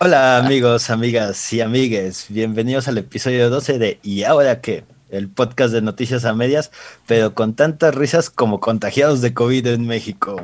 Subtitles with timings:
[0.00, 4.84] Hola amigos, amigas y amigues, bienvenidos al episodio 12 de ¿Y ahora qué?
[5.10, 6.72] El podcast de noticias a medias,
[7.06, 10.40] pero con tantas risas como contagiados de COVID en México.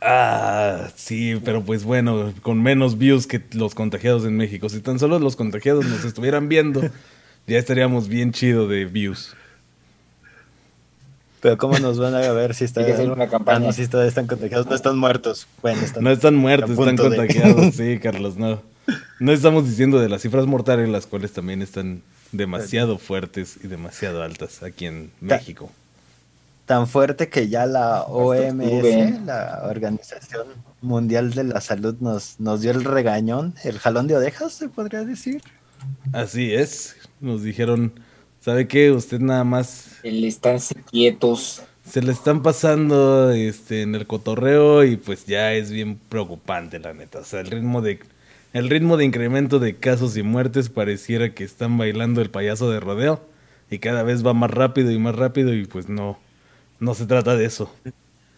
[0.00, 4.68] Ah, sí, pero pues bueno, con menos views que los contagiados en México.
[4.68, 6.82] Si tan solo los contagiados nos estuvieran viendo,
[7.46, 9.34] ya estaríamos bien chido de views.
[11.40, 13.56] Pero ¿cómo nos van a ver si están, una campaña.
[13.58, 14.66] Ah, no, si todavía están contagiados?
[14.66, 15.48] No están muertos.
[15.62, 17.74] Bueno, están, No están muertos, están de- contagiados.
[17.74, 18.62] Sí, Carlos, no.
[19.18, 24.22] No estamos diciendo de las cifras mortales, las cuales también están demasiado fuertes y demasiado
[24.22, 25.70] altas aquí en México.
[26.66, 28.02] Tan fuerte que ya la.
[28.04, 30.46] OMS, la Organización
[30.80, 35.04] Mundial de la Salud, nos, nos dio el regañón, el jalón de orejas, se podría
[35.04, 35.42] decir.
[36.12, 36.96] Así es.
[37.20, 37.92] Nos dijeron,
[38.40, 38.90] ¿sabe qué?
[38.92, 41.62] Usted nada más El estarse quietos.
[41.84, 46.94] se le están pasando este en el cotorreo y pues ya es bien preocupante la
[46.94, 47.18] neta.
[47.20, 48.00] O sea, el ritmo de
[48.52, 52.80] el ritmo de incremento de casos y muertes pareciera que están bailando el payaso de
[52.80, 53.26] rodeo
[53.70, 56.18] y cada vez va más rápido y más rápido y pues no
[56.82, 57.72] no se trata de eso.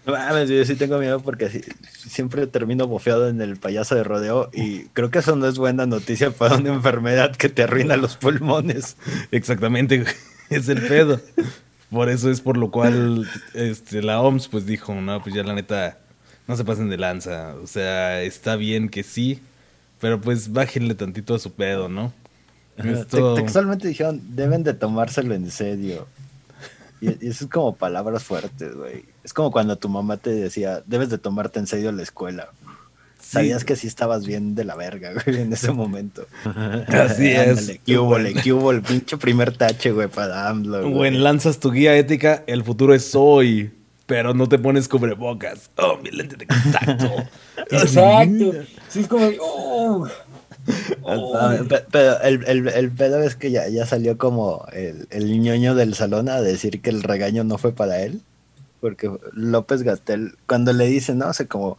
[0.06, 4.84] Mames, yo sí tengo miedo porque siempre termino bofeado en el payaso de rodeo y
[4.88, 8.98] creo que eso no es buena noticia para una enfermedad que te arruina los pulmones.
[9.30, 10.04] Exactamente,
[10.50, 11.20] es el pedo.
[11.90, 15.54] Por eso es por lo cual este la OMS pues dijo, no, pues ya la
[15.54, 15.98] neta
[16.46, 19.40] no se pasen de lanza, o sea, está bien que sí,
[20.04, 22.12] pero pues bájenle tantito a su pedo, ¿no?
[22.76, 26.06] Esto- Textualmente dijeron, deben de tomárselo en serio.
[27.00, 29.06] Y, eso es como palabras fuertes, güey.
[29.24, 32.50] Es como cuando tu mamá te decía, debes de tomarte en serio la escuela.
[33.18, 36.26] Sabías que sí estabas bien de la verga, güey, en ese momento.
[36.88, 37.80] Así es.
[37.86, 38.70] ¿Qué hubo?
[38.72, 41.14] El pinche primer tache, güey, para AMLO, O güey.
[41.14, 43.72] en lanzas tu guía ética, el futuro es hoy,
[44.06, 45.70] pero no te pones cubrebocas.
[45.76, 47.10] Oh, mi lente de contacto.
[47.70, 48.52] Exacto.
[48.88, 49.28] Sí, es como.
[49.40, 50.06] oh,
[51.06, 55.40] Ah, pe- Pero el, el, el pedo es que ya, ya salió como el, el
[55.40, 58.22] ñoño del salón a decir que el regaño no fue para él.
[58.80, 61.76] Porque López Gatel, cuando le dice, no, sé como,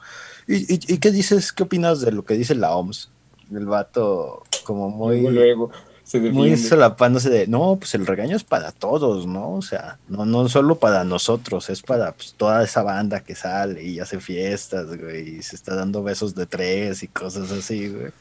[0.48, 1.52] ¿y, y, y qué dices?
[1.52, 3.10] ¿Qué opinas de lo que dice la OMS?
[3.52, 5.72] El vato, como muy, luego, luego
[6.06, 9.54] se muy solapándose de, no, pues el regaño es para todos, ¿no?
[9.54, 13.84] O sea, no, no solo para nosotros, es para pues, toda esa banda que sale
[13.84, 18.12] y hace fiestas, güey, y se está dando besos de tres y cosas así, güey.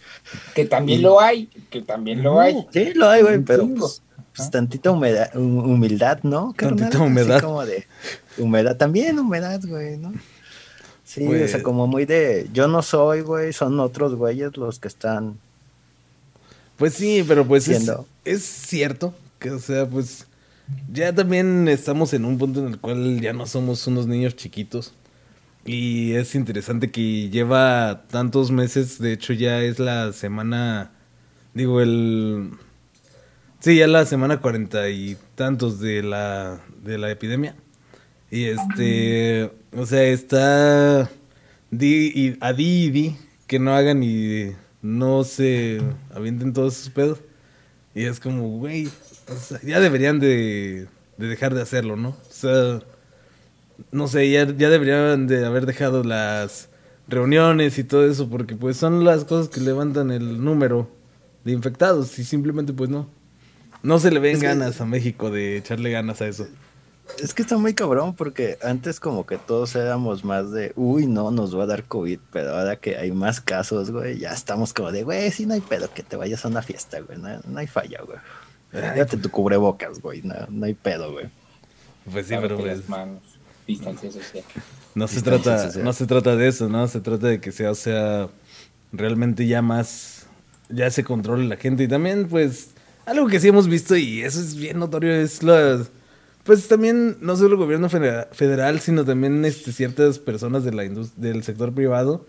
[0.55, 1.47] Que también lo hay.
[1.71, 2.67] Que también lo hay.
[2.73, 4.03] Sí, lo hay, güey, pero pues,
[4.35, 6.55] pues, tantita humedad, hum- humildad, ¿no?
[6.57, 6.79] carnal?
[6.89, 7.41] Tantita Así humedad.
[7.43, 7.87] como de
[8.39, 10.13] humedad, también humedad, güey, ¿no?
[11.05, 14.81] Sí, o Pues- sea, como muy de, yo no soy, güey, son otros güeyes los
[14.81, 15.39] que están...
[16.77, 20.27] Pues sí, pero pues es, cierto que, o sea, pues
[20.93, 24.93] ya también estamos en un punto en el cual ya no somos unos niños chiquitos.
[25.65, 30.91] Y es interesante que lleva tantos meses, de hecho ya es la semana,
[31.55, 32.51] digo, el...
[33.61, 37.57] Sí, ya la semana cuarenta y tantos de la, de la epidemia.
[38.31, 41.09] Y este, o sea, está
[41.71, 44.53] di, y, a di y di que no hagan y
[44.85, 45.81] no se
[46.15, 47.19] avienten todos sus pedos.
[47.95, 48.87] Y es como, güey,
[49.29, 50.87] o sea, ya deberían de,
[51.17, 52.11] de dejar de hacerlo, ¿no?
[52.11, 52.81] O sea,
[53.91, 56.69] no sé, ya, ya deberían de haber dejado las
[57.09, 60.91] reuniones y todo eso, porque pues son las cosas que levantan el número
[61.45, 63.09] de infectados y simplemente pues no.
[63.83, 66.47] No se le ven Es que- ganas a México de echarle ganas a eso.
[67.23, 71.31] Es que está muy cabrón porque antes como que todos éramos más de, uy, no,
[71.31, 74.91] nos va a dar COVID, pero ahora que hay más casos, güey, ya estamos como
[74.91, 77.59] de, güey, sí, no hay pedo que te vayas a una fiesta, güey, no, no
[77.59, 78.19] hay falla, güey.
[78.73, 81.27] Date tu cubrebocas, güey, no, no hay pedo, güey.
[82.11, 83.23] Pues sí, pero pues, las manos.
[83.67, 84.45] Distancia social.
[84.95, 85.85] no se Distancia trata, social.
[85.85, 86.89] no se trata de eso, ¿no?
[86.89, 88.29] Se trata de que sea, o sea,
[88.93, 90.27] realmente ya más,
[90.69, 91.85] ya se controle la gente.
[91.85, 92.71] Y también, pues,
[93.07, 95.91] algo que sí hemos visto y eso es bien notorio es las,
[96.45, 100.85] pues también, no solo el gobierno federa- federal, sino también este, ciertas personas de la
[101.17, 102.27] del sector privado,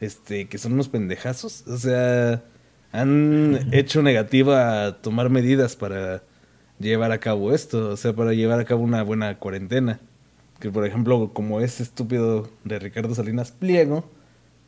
[0.00, 1.64] este, que son unos pendejazos.
[1.68, 2.42] O sea,
[2.92, 6.22] han hecho negativa a tomar medidas para
[6.78, 10.00] llevar a cabo esto, o sea, para llevar a cabo una buena cuarentena.
[10.60, 14.10] Que por ejemplo, como ese estúpido de Ricardo Salinas Pliego,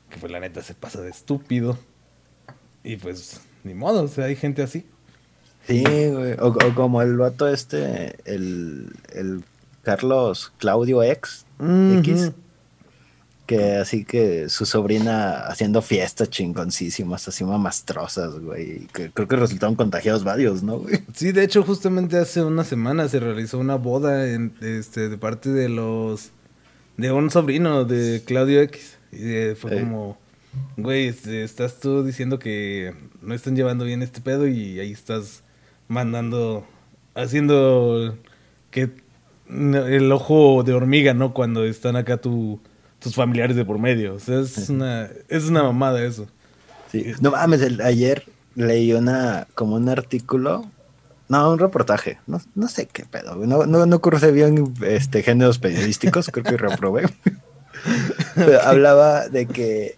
[0.09, 1.79] que pues la neta se pasa de estúpido.
[2.85, 4.87] Y pues, ni modo, o sea, hay gente así.
[5.71, 9.45] Sí, güey, o, o como el vato este, el, el
[9.83, 11.47] Carlos Claudio X,
[11.99, 12.33] X,
[13.47, 19.75] que así que su sobrina haciendo fiestas chingoncísimas, así mamastrosas, güey, que creo que resultaron
[19.77, 21.03] contagiados varios, ¿no, güey?
[21.15, 25.51] Sí, de hecho, justamente hace una semana se realizó una boda en, este, de parte
[25.51, 26.31] de los.
[26.97, 28.99] de un sobrino de Claudio X.
[29.13, 30.19] Y eh, fue como.
[30.77, 35.43] güey, este, estás tú diciendo que no están llevando bien este pedo y ahí estás
[35.91, 36.65] mandando,
[37.17, 38.17] haciendo
[38.71, 38.91] que
[39.49, 41.35] el ojo de hormiga, ¿no?
[41.35, 42.61] Cuando están acá tu,
[43.01, 44.15] tus familiares de por medio.
[44.15, 46.29] O sea, es una, es una mamada eso.
[46.93, 47.13] Sí.
[47.21, 50.65] No mames, el- ayer leí una, como un artículo,
[51.29, 55.59] no, un reportaje, no, no sé qué pedo, no, no, no cursé bien este, géneros
[55.59, 57.09] periodísticos, creo que reprobé.
[58.37, 59.97] Pero hablaba de que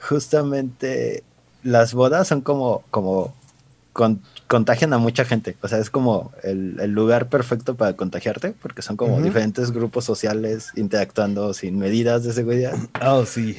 [0.00, 1.22] justamente
[1.62, 3.34] las bodas son como, como
[3.92, 8.54] con- contagian a mucha gente, o sea, es como el, el lugar perfecto para contagiarte,
[8.60, 12.74] porque son como diferentes grupos sociales interactuando sin medidas de seguridad.
[13.04, 13.56] Oh, sí.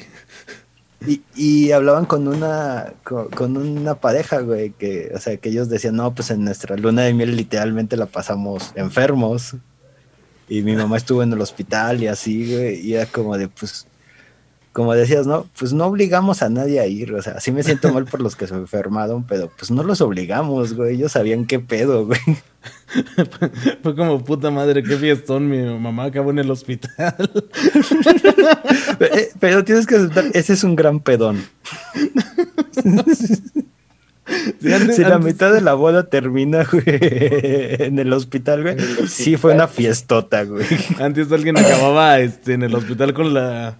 [1.06, 5.68] Y, y hablaban con una con, con una pareja, güey, que, o sea, que ellos
[5.68, 9.56] decían, no, pues en nuestra luna de miel literalmente la pasamos enfermos.
[10.48, 13.86] Y mi mamá estuvo en el hospital y así, güey, y era como de, pues,
[14.72, 15.46] como decías, ¿no?
[15.58, 18.36] Pues no obligamos a nadie a ir, o sea, sí me siento mal por los
[18.36, 22.20] que se enfermaron, pero pues no los obligamos, güey, ellos sabían qué pedo, güey.
[23.82, 25.48] Fue como puta madre, qué fiestón.
[25.48, 27.14] Mi mamá acabó en el hospital.
[29.00, 31.42] Eh, Pero tienes que aceptar, ese es un gran pedón.
[34.60, 38.76] Sí, antes- si la antes- mitad de la boda termina, güey, en el hospital, güey,
[39.08, 40.64] sí fue una fiestota, güey.
[41.00, 43.76] Antes alguien acababa este, en el hospital con la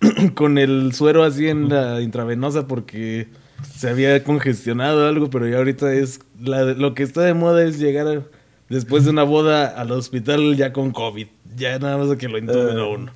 [0.34, 3.28] con el suero así en la intravenosa porque
[3.76, 7.78] se había congestionado algo, pero ya ahorita es la, lo que está de moda es
[7.78, 8.22] llegar a-
[8.68, 11.26] después de una boda al hospital ya con COVID,
[11.56, 12.86] ya nada más de que lo intuben a Ah.
[12.88, 13.12] uno.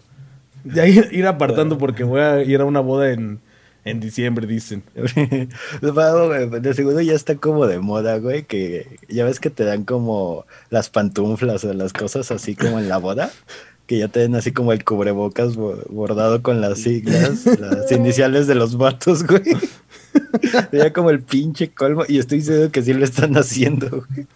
[0.65, 3.41] Ya ir, ir apartando porque voy a ir a una boda en,
[3.85, 4.83] en diciembre, dicen.
[5.81, 10.45] De seguro ya está como de moda, güey, que ya ves que te dan como
[10.69, 13.31] las pantuflas o las cosas así como en la boda,
[13.91, 18.47] que ya te den así como el cubrebocas bo- bordado con las siglas, las iniciales
[18.47, 19.43] de los vatos, güey.
[20.73, 24.27] Ya como el pinche colmo, y estoy seguro que sí lo están haciendo, güey.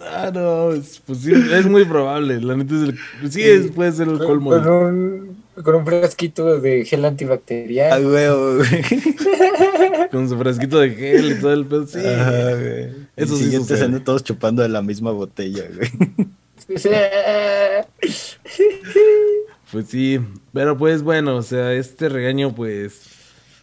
[0.00, 2.40] Ah, no, es, pues sí, es muy probable.
[2.40, 2.80] La neta es
[3.22, 4.50] el, sí, es- puede ser el colmo.
[4.52, 8.02] Con un, con un frasquito de gel Ah, antibacterial.
[8.08, 8.82] güey, güey.
[10.10, 11.86] Con su frasquito de gel y todo el pedo.
[11.86, 11.98] Sí.
[11.98, 12.84] Ajá, güey.
[13.16, 15.90] Eso Eso sí escena todos chupando de la misma botella, güey.
[19.72, 20.20] Pues sí,
[20.52, 23.02] pero pues bueno, o sea, este regaño pues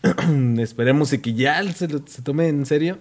[0.59, 2.97] esperemos que ya se, lo- se tome en serio.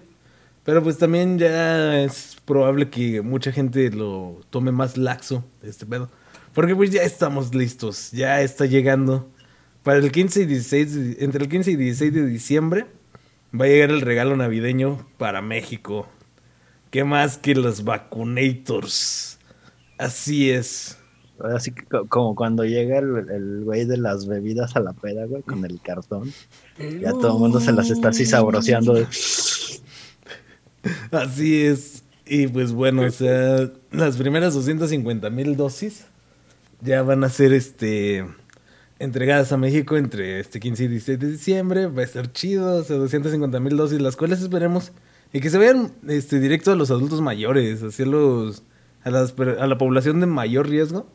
[0.63, 6.09] Pero pues también ya es probable que mucha gente lo tome más laxo, este pedo.
[6.53, 9.27] Porque pues ya estamos listos, ya está llegando.
[9.83, 12.85] Para el 15 y 16, de- entre el 15 y 16 de diciembre
[13.59, 16.07] va a llegar el regalo navideño para México.
[16.91, 19.39] ¿Qué más que los vacunators?
[20.01, 20.97] Así es.
[21.55, 25.25] Así que co- como cuando llega el, el güey de las bebidas a la peda,
[25.25, 26.31] güey, con el cartón.
[26.99, 28.93] Ya todo el mundo se las está así sabroseando.
[28.93, 29.07] de-
[31.11, 32.03] Así es.
[32.25, 36.05] Y pues bueno, o sea, las primeras 250 mil dosis
[36.81, 38.25] ya van a ser este
[38.99, 41.87] entregadas a México entre este 15 y 16 de diciembre.
[41.87, 44.91] Va a estar chido, o sea, 250 mil dosis, las cuales esperemos
[45.33, 48.63] y que se vean este directo a los adultos mayores, hacia los
[49.03, 51.07] a, las, a la población de mayor riesgo.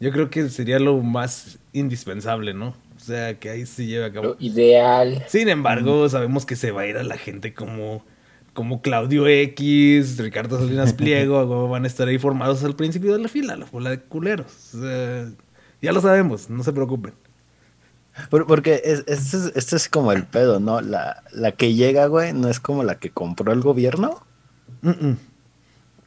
[0.00, 2.68] Yo creo que sería lo más indispensable, ¿no?
[2.96, 4.26] O sea, que ahí se lleve a cabo.
[4.28, 5.24] Lo ideal.
[5.28, 8.04] Sin embargo, sabemos que se va a ir a la gente como,
[8.54, 13.28] como Claudio X, Ricardo Salinas Pliego, van a estar ahí formados al principio de la
[13.28, 14.74] fila, la bola de culeros.
[14.74, 15.28] O sea,
[15.82, 17.12] ya lo sabemos, no se preocupen.
[18.30, 20.80] Por- porque es, este, es, este es como el pedo, ¿no?
[20.80, 24.20] La, la que llega, güey, no es como la que compró el gobierno.
[24.82, 25.16] Mm, mm.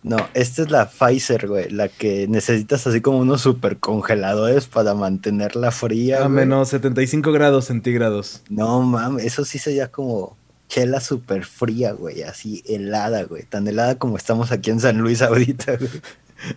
[0.04, 4.94] No, esta es la Pfizer, güey, la que necesitas así como unos super congeladores para
[4.94, 6.26] mantenerla fría.
[6.26, 8.42] A menos 75 grados centígrados.
[8.50, 10.36] No mames, eso sí sería como
[10.68, 15.22] chela super fría, güey, así helada, güey, tan helada como estamos aquí en San Luis
[15.22, 15.90] ahorita, güey.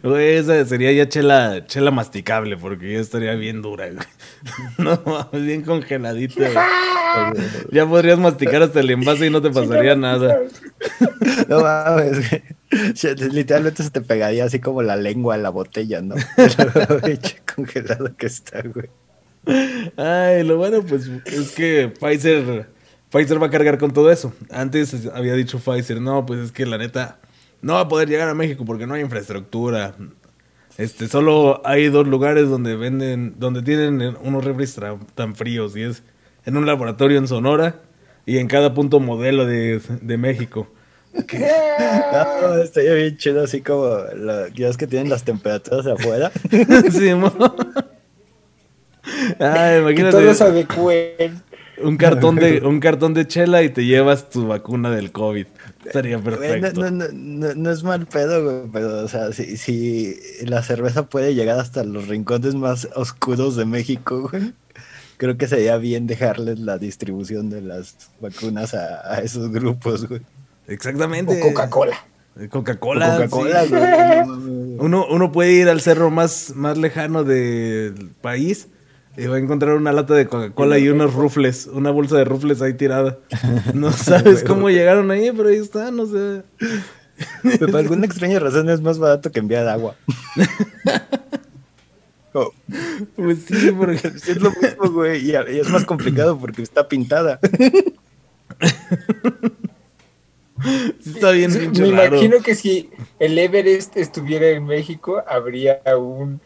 [0.03, 4.07] Güey, esa sería ya chela, chela masticable, porque ya estaría bien dura, güey.
[4.79, 7.45] No, bien congeladita, güey.
[7.71, 10.39] Ya podrías masticar hasta el envase y no te pasaría nada.
[11.49, 12.43] No mames, güey.
[13.31, 16.17] Literalmente se te pegaría así como la lengua en la botella, ¿no?
[16.37, 17.21] Pero,
[17.55, 18.89] congelado que está, güey.
[19.97, 22.69] Ay, lo bueno, pues es que Pfizer,
[23.11, 24.33] Pfizer va a cargar con todo eso.
[24.51, 27.21] Antes había dicho Pfizer, no, pues es que la neta
[27.67, 29.97] no va a poder llegar a México porque no hay infraestructura.
[30.79, 34.79] Este, solo hay dos lugares donde venden, donde tienen unos refres
[35.17, 36.05] tan fríos y es
[36.45, 37.81] en un laboratorio en Sonora
[38.25, 40.69] y en cada punto modelo de, de México.
[42.43, 46.31] No, estaría bien chido así como la, ya ves que tienen las temperaturas de afuera.
[46.93, 47.33] Sí, mo.
[49.39, 50.11] Ay, Que imagínate.
[50.13, 50.41] todos.
[51.83, 55.47] Un cartón de un cartón de chela y te llevas tu vacuna del COVID.
[55.85, 56.81] Estaría Güey, perfecto.
[56.81, 60.63] No, no, no, no, no es mal pedo, güey, pero, o sea, si, si la
[60.63, 64.53] cerveza puede llegar hasta los rincones más oscuros de México, güey,
[65.17, 70.23] creo que sería bien dejarles la distribución de las vacunas a, a esos grupos, güey.
[70.67, 71.41] Exactamente.
[71.41, 71.97] O Coca-Cola.
[72.39, 73.17] Eh, Coca-Cola.
[73.29, 73.73] Coca-Cola, sí.
[74.79, 78.69] Uno, uno puede ir al cerro más, más lejano del país
[79.17, 82.61] y va a encontrar una lata de Coca-Cola y unos rufles, una bolsa de rufles
[82.63, 83.19] ahí tirada.
[83.75, 86.43] No sabes cómo llegaron ahí, pero ahí están, no sé.
[87.43, 89.97] Pero por alguna extraña razón es más barato que enviar agua.
[92.39, 92.53] Oh,
[93.15, 97.41] Pues sí, porque es lo mismo, güey, y, y es más complicado porque está pintada.
[101.01, 102.17] sí está bien Me raro.
[102.17, 106.43] imagino que si el Everest estuviera en México, habría un,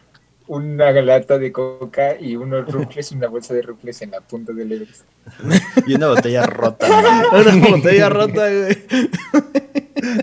[0.51, 4.73] una lata de coca y unos rufles, una bolsa de rufles en la punta del
[4.73, 5.05] Everest.
[5.87, 7.57] Y una botella rota, güey.
[7.57, 8.79] Una botella rota, güey.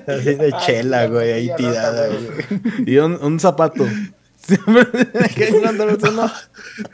[0.05, 2.19] Así de Ay, chela, la güey, ahí tirada, rota,
[2.49, 2.73] güey.
[2.85, 3.85] Y un, un zapato.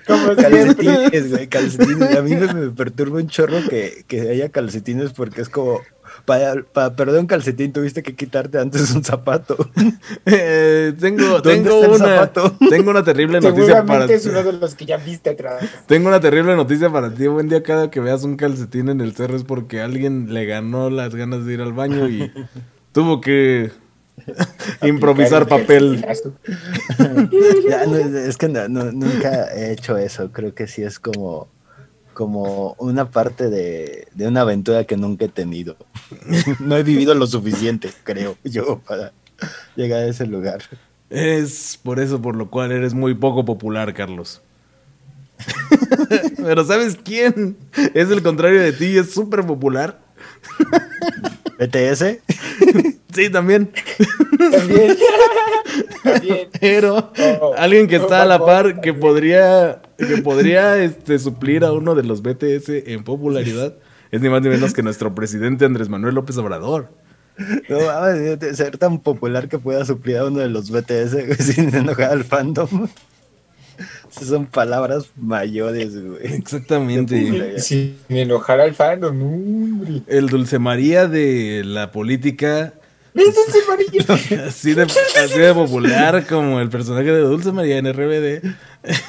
[0.06, 0.36] Como.
[0.36, 2.16] Calcetines, güey, calcetines.
[2.16, 5.82] A mí me, me perturba un chorro que, que haya calcetines porque es como,
[6.26, 9.56] para, para perder un calcetín tuviste que quitarte antes un zapato.
[10.26, 12.56] Eh, tengo, ¿Dónde tengo una, zapato?
[12.70, 15.64] tengo una terrible noticia para Seguramente es uno de los que ya viste atrás.
[15.88, 17.28] Tengo una terrible noticia para ti.
[17.28, 20.90] Buen día cada que veas un calcetín en el cerro es porque alguien le ganó
[20.90, 22.32] las ganas de ir al baño y
[22.94, 23.72] tuvo que
[24.82, 26.04] improvisar papel.
[27.68, 30.32] Ya, no, es que no- no- nunca he hecho eso.
[30.32, 31.48] Creo que sí es como,
[32.14, 35.76] como una parte de, de una aventura que nunca he tenido.
[36.60, 39.12] No he vivido lo suficiente, creo yo, para
[39.76, 40.62] llegar a ese lugar.
[41.10, 44.42] Es por eso por lo cual eres muy poco popular, Carlos.
[46.38, 47.58] Pero ¿sabes quién?
[47.94, 50.00] Es el contrario de ti es súper popular.
[51.60, 52.20] BTS,
[53.14, 53.72] Sí, también.
[54.52, 54.98] También.
[56.04, 56.50] También.
[56.60, 61.72] Pero Oh, alguien que está a la par que podría que podría este suplir a
[61.72, 63.76] uno de los BTS en popularidad
[64.12, 66.90] es ni más ni menos que nuestro presidente Andrés Manuel López Obrador.
[67.70, 72.12] no mames, ser tan popular que pueda suplir a uno de los BTS sin enojar
[72.12, 72.88] al fandom.
[74.12, 76.34] Esas son palabras mayores, güey.
[76.34, 77.60] Exactamente.
[77.60, 80.02] Sin enojar al fandom, no, hombre.
[80.08, 82.74] El Dulce María de la política
[84.48, 88.44] así de, así de popular como el personaje de Dulce María en RBD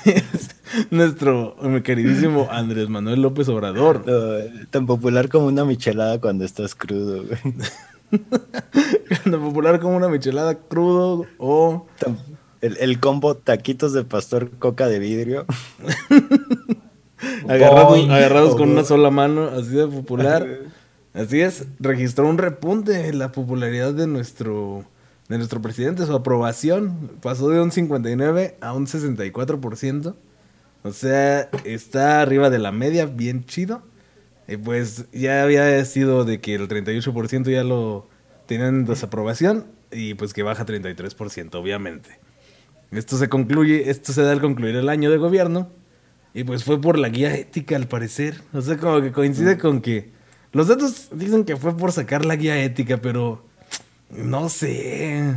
[0.04, 0.50] es
[0.90, 4.04] nuestro mi queridísimo Andrés Manuel López Obrador.
[4.06, 7.54] No, tan popular como una michelada cuando estás crudo, güey.
[9.24, 12.18] Tan popular como una michelada crudo o Tan-
[12.64, 15.46] El, el combo taquitos de pastor coca de vidrio.
[17.48, 20.46] agarrados, agarrados con una sola mano, así de popular.
[21.12, 24.84] Así es, registró un repunte en la popularidad de nuestro
[25.28, 30.14] de nuestro presidente, su aprobación pasó de un 59 a un 64%.
[30.82, 33.82] O sea, está arriba de la media, bien chido.
[34.46, 38.06] Y pues ya había sido de que el 38% ya lo
[38.46, 42.23] tenían en desaprobación y pues que baja 33%, obviamente.
[42.94, 45.68] Esto se concluye, esto se da al concluir el año de gobierno
[46.32, 48.40] y pues fue por la guía ética al parecer.
[48.52, 50.10] O sea, como que coincide con que
[50.52, 53.44] los datos dicen que fue por sacar la guía ética, pero
[54.10, 55.34] no sé.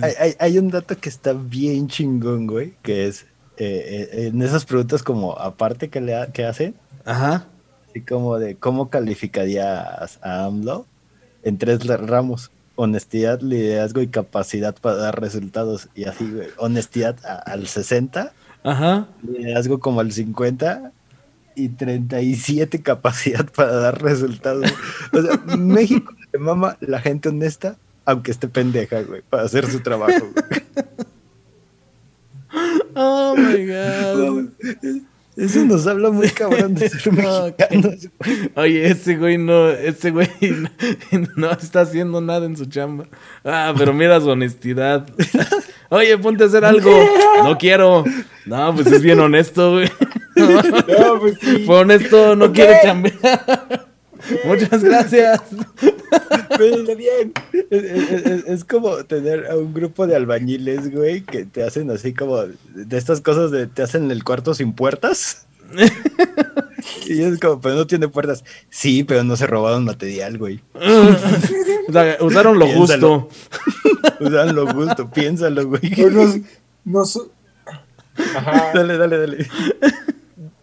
[0.00, 3.22] Hay, hay- hay un dato que está bien chingón, güey, que es
[3.58, 7.46] eh, eh, en esas preguntas como aparte que, le ha- que hacen, Ajá.
[7.90, 10.86] así como de cómo calificarías a AMLO
[11.42, 12.50] en tres ramos.
[12.76, 15.88] Honestidad, liderazgo y capacidad para dar resultados.
[15.94, 16.48] Y así, güey.
[16.56, 18.32] Honestidad a- al 60,
[18.64, 19.06] Ajá.
[19.22, 20.92] liderazgo como al 50
[21.54, 24.72] y 37 capacidad para dar resultados.
[25.12, 29.80] O sea, México le mama la gente honesta, aunque esté pendeja, güey, para hacer su
[29.80, 30.18] trabajo.
[30.20, 30.62] güey.
[32.94, 34.48] Oh my god.
[35.36, 38.08] Eso nos habla muy cabrón de ser mexicanos.
[38.18, 38.50] güey.
[38.54, 40.28] Oye, ese güey no, ese güey
[41.10, 43.06] no, no está haciendo nada en su chamba.
[43.44, 45.06] Ah, pero mira su honestidad.
[45.88, 46.90] Oye, ponte a hacer algo.
[47.44, 48.04] No quiero.
[48.46, 49.90] No, pues es bien honesto, güey.
[50.36, 51.64] No, pues sí.
[51.66, 52.52] Fue honesto, no Ok.
[52.54, 53.91] quiere cambiar.
[54.44, 55.40] Muchas gracias.
[56.50, 57.32] Está bien.
[57.70, 61.90] Es, es- es- es como tener a un grupo de albañiles, güey, que te hacen
[61.90, 65.46] así como de estas cosas de te hacen el cuarto sin puertas.
[67.06, 68.44] Y es como, pero no tiene puertas.
[68.70, 70.60] Sí, pero no se robaron material, güey.
[71.88, 73.20] O sea, usaron lo Piénsalo.
[73.20, 73.28] justo.
[74.20, 75.94] Usan lo gusto, piénsalo, güey.
[75.94, 76.36] Pues nos,
[76.84, 77.26] nos-
[78.36, 78.70] Ajá.
[78.74, 79.46] Dale, dale, dale.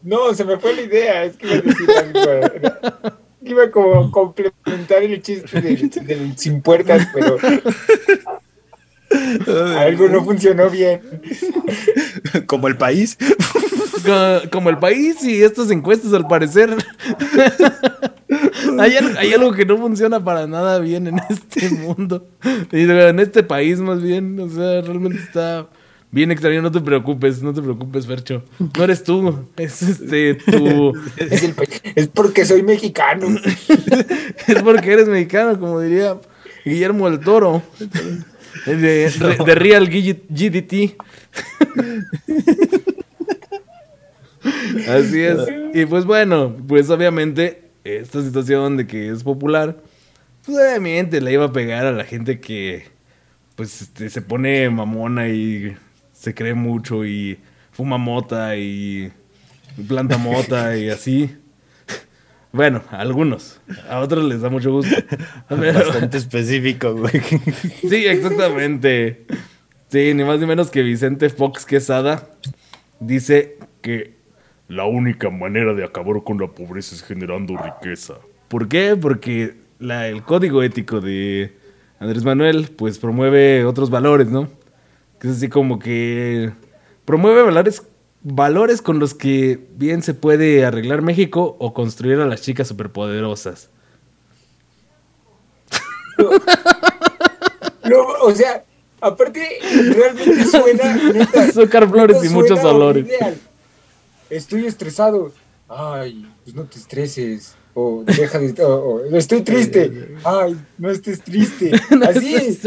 [0.02, 3.18] No, se me fue la idea, es que iba a decir algo.
[3.44, 7.38] Iba como a complementar el chiste del, del sin puertas, pero
[9.80, 11.02] algo no funcionó bien.
[12.46, 13.18] Como el país.
[14.06, 16.76] Co- Como el país y estas encuestas, al parecer.
[18.80, 22.28] hay, hay algo que no funciona para nada bien en este mundo.
[22.72, 24.40] Y en este país, más bien.
[24.40, 25.68] O sea, realmente está
[26.12, 26.62] bien extraño.
[26.62, 28.44] No te preocupes, no te preocupes, Fercho.
[28.60, 30.94] No eres tú, es este, tu.
[31.18, 31.44] Es,
[31.96, 33.28] el porque soy mexicano.
[34.48, 36.18] Es porque eres mexicano, como diría
[36.66, 37.62] Guillermo del Toro.
[38.66, 39.12] De,
[39.46, 40.96] de Real GDT.
[44.88, 45.38] Así es.
[45.74, 49.78] Y pues bueno, pues obviamente esta situación de que es popular,
[50.46, 52.88] pues obviamente le iba a pegar a la gente que
[53.56, 55.76] pues este, se pone mamona y
[56.20, 57.40] se cree mucho y
[57.72, 59.10] fuma mota y
[59.88, 61.34] planta mota y así.
[62.52, 63.62] Bueno, a algunos.
[63.90, 64.96] A otros les da mucho gusto.
[65.50, 67.14] Pero- Bastante específico, güey.
[67.90, 69.26] Sí, exactamente.
[69.88, 72.28] Sí, ni más ni menos que Vicente Fox Quesada
[73.00, 74.16] dice que
[74.68, 78.16] la única manera de acabar con la pobreza es generando riqueza.
[78.50, 78.98] ¿Por qué?
[79.00, 81.56] Porque la- el código ético de
[82.00, 84.50] Andrés Manuel pues promueve otros valores, ¿no?
[85.20, 86.52] Que es así como que
[87.06, 87.84] promueve valores
[88.22, 93.70] valores con los que bien se puede arreglar México o construir a las chicas superpoderosas.
[97.86, 98.64] No, o sea,
[99.02, 100.96] aparte, realmente suena.
[101.14, 103.06] Neta, Azúcar, flores y muchos olores.
[103.08, 103.38] ideal.
[104.30, 105.32] Estoy estresado.
[105.68, 107.56] Ay, pues no te estreses.
[107.74, 108.62] O deja de.
[108.64, 110.16] o- o, estoy triste.
[110.24, 111.72] Ay, no estés triste.
[111.92, 112.60] No Así es.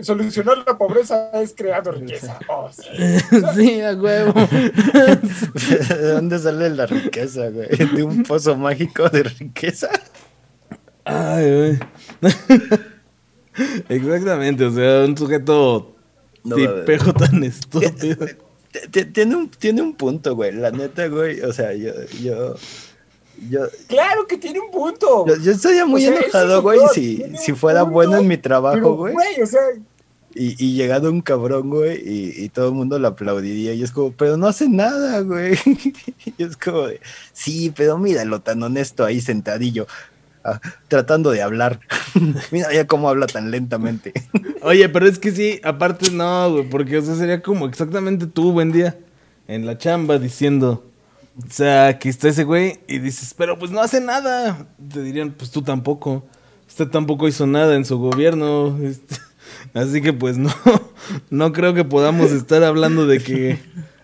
[0.00, 2.38] Solucionar la pobreza es creando riqueza.
[2.48, 2.82] Oh, sí.
[3.54, 4.32] Sí, a huevo.
[5.88, 7.68] ¿De dónde sale la riqueza, güey?
[7.68, 9.88] ¿De un pozo mágico de riqueza?
[11.04, 11.78] Ay,
[12.20, 12.32] güey.
[13.88, 15.96] Exactamente, o sea, un sujeto
[16.44, 18.26] No, tipejo tan estúpido.
[19.12, 20.52] Tiene un, tiene un punto, güey.
[20.52, 21.40] La neta, güey.
[21.40, 22.54] O sea, yo, yo,
[23.48, 25.26] yo, Claro que tiene un punto.
[25.26, 28.36] yo, yo estaría muy O sea, enojado, güey, si, si fuera punto, bueno en mi
[28.36, 29.12] trabajo, güey.
[29.14, 29.60] güey, o sea,
[30.34, 33.72] Y, y llegado un cabrón, güey, y, y todo el mundo lo aplaudiría.
[33.74, 35.56] Y es como, pero no hace nada, güey.
[36.38, 36.84] Y es como,
[37.32, 39.86] sí, pero míralo tan honesto ahí sentadillo,
[40.44, 41.80] ah, tratando de hablar.
[42.52, 44.12] Mira ya cómo habla tan lentamente.
[44.62, 48.52] Oye, pero es que sí, aparte no, güey, porque o sea, sería como exactamente tú,
[48.52, 48.96] buen día,
[49.48, 50.84] en la chamba diciendo,
[51.46, 54.66] o sea, que está ese güey y dices, pero pues no hace nada.
[54.92, 56.24] Te dirían, pues tú tampoco.
[56.66, 58.78] Usted tampoco hizo nada en su gobierno.
[58.82, 59.16] este,
[59.74, 60.52] Así que pues no,
[61.30, 63.58] no creo que podamos estar hablando de que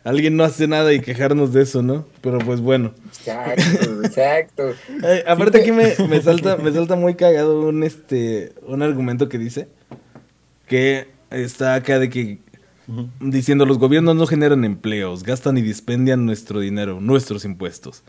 [0.05, 2.07] alguien no hace nada y quejarnos de eso, ¿no?
[2.20, 2.92] Pero pues bueno.
[3.07, 3.62] exacto,
[4.05, 4.70] exacto.
[5.03, 9.38] Eh, aparte aquí me, me salta, me salta muy cagado un este un argumento que
[9.38, 9.68] dice
[10.66, 12.38] que está acá de que
[13.20, 18.03] diciendo los gobiernos no generan empleos, gastan y dispendian nuestro dinero, nuestros impuestos.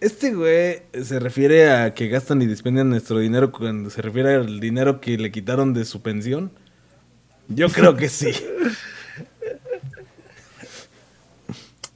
[0.00, 4.58] Este güey se refiere a que gastan y dispendian nuestro dinero cuando se refiere al
[4.58, 6.50] dinero que le quitaron de su pensión.
[7.48, 8.32] Yo creo que sí.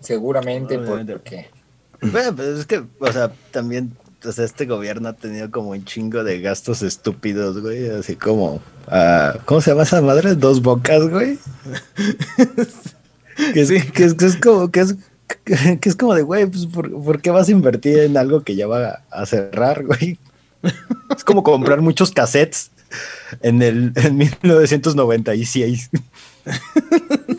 [0.01, 1.13] Seguramente Obviamente.
[1.15, 1.49] porque.
[2.03, 5.85] Bueno, pues es que, o sea, también, o sea, este gobierno ha tenido como un
[5.85, 10.35] chingo de gastos estúpidos, güey, así como, ah, ¿cómo se llama esa madre?
[10.35, 11.39] Dos bocas, güey.
[13.55, 13.81] que, es, Sí.
[13.93, 14.97] que, es, que es como, que es,
[15.45, 18.57] que es como de, güey, pues, ¿por, por qué vas a invertir en algo que
[18.57, 20.19] ya va a cerrar, güey?
[21.15, 22.71] Es como comprar muchos cassettes
[23.43, 25.91] en el en 1996.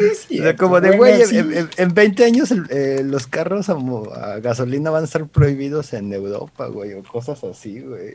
[0.00, 1.38] O sea, como de, bueno, güey, sí.
[1.38, 6.12] en, en- en 20 años eh, los carros a, gasolina van a estar prohibidos en
[6.12, 8.14] Europa, güey, o cosas así, güey.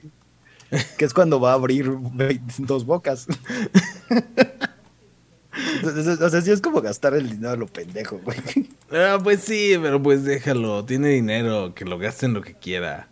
[0.97, 1.91] Que es cuando va a abrir
[2.59, 3.27] dos bocas.
[5.75, 8.37] Entonces, o sea, sí es como gastar el dinero a lo pendejo, güey.
[8.91, 10.85] Ah, pues sí, pero pues déjalo.
[10.85, 13.07] Tiene dinero, que lo gaste en lo que quiera.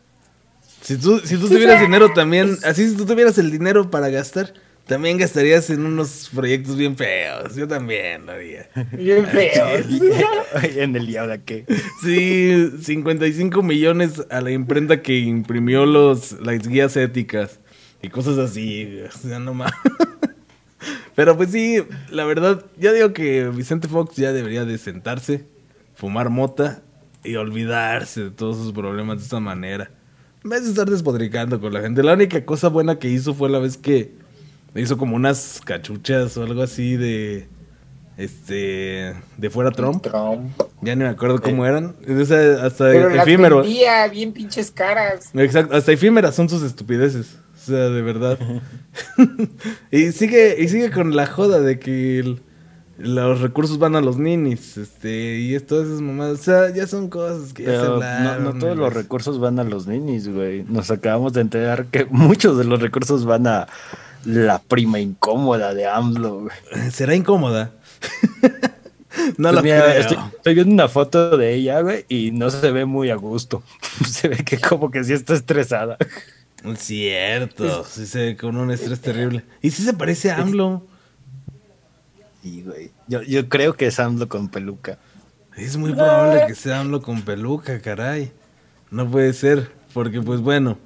[0.82, 4.54] Si tú, si tú tuvieras dinero también, así si tú tuvieras el dinero para gastar,
[4.90, 7.56] también gastarías en unos proyectos bien feos.
[7.56, 8.68] Yo también lo haría.
[8.92, 9.68] Bien feo.
[10.56, 11.64] Ay, en el y ahora qué.
[12.02, 17.60] Sí, 55 millones a la imprenta que imprimió los, las guías éticas
[18.02, 19.00] y cosas así.
[19.08, 19.72] O sea, no más.
[21.16, 25.46] Pero pues sí, la verdad, ya digo que Vicente Fox ya debería de sentarse,
[25.94, 26.82] fumar mota
[27.24, 29.92] y olvidarse de todos sus problemas de esta manera.
[30.44, 32.02] En vez de estar despotricando con la gente.
[32.02, 34.18] La única cosa buena que hizo fue la vez que
[34.76, 37.48] hizo como unas cachuchas o algo así de...
[38.18, 40.02] este, de fuera Trump.
[40.04, 40.52] Trump.
[40.82, 41.96] Ya ni me acuerdo cómo eran.
[42.08, 43.62] Hasta Pero las efímero.
[43.62, 45.30] vendía bien pinches caras.
[45.34, 47.38] Exacto, hasta efímeras son sus estupideces.
[47.56, 48.40] O sea, de verdad.
[49.92, 52.42] y sigue, y sigue con la joda de que el-
[52.98, 56.40] los recursos van a los ninis, este, y es- todas esas mamadas.
[56.40, 59.64] O sea, ya son cosas que ya se no, no todos los recursos van a
[59.64, 60.64] los ninis, güey.
[60.64, 63.68] Nos acabamos de enterar que muchos de los recursos van a
[64.26, 66.58] la prima incómoda de AMLO, güey.
[66.92, 67.72] Será incómoda.
[69.38, 70.02] no Pues lo mira, creo.
[70.02, 73.64] Estoy, estoy viendo una foto de ella, güey, y no se ve muy a gusto.
[74.08, 75.98] Se ve que como que sí está estresada.
[76.64, 79.44] Es Cierto, sí se ve con un estrés terrible.
[79.62, 80.86] Y sí se parece a AMLO.
[82.42, 82.92] Sí, güey.
[83.08, 84.98] Yo, yo creo que es AMLO con peluca.
[85.56, 88.32] Es muy probable que sea AMLO con peluca, caray.
[88.92, 90.78] No puede ser, porque pues bueno,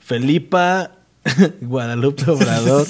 [0.00, 0.92] Felipa
[1.60, 2.86] Guadalupe Obrador.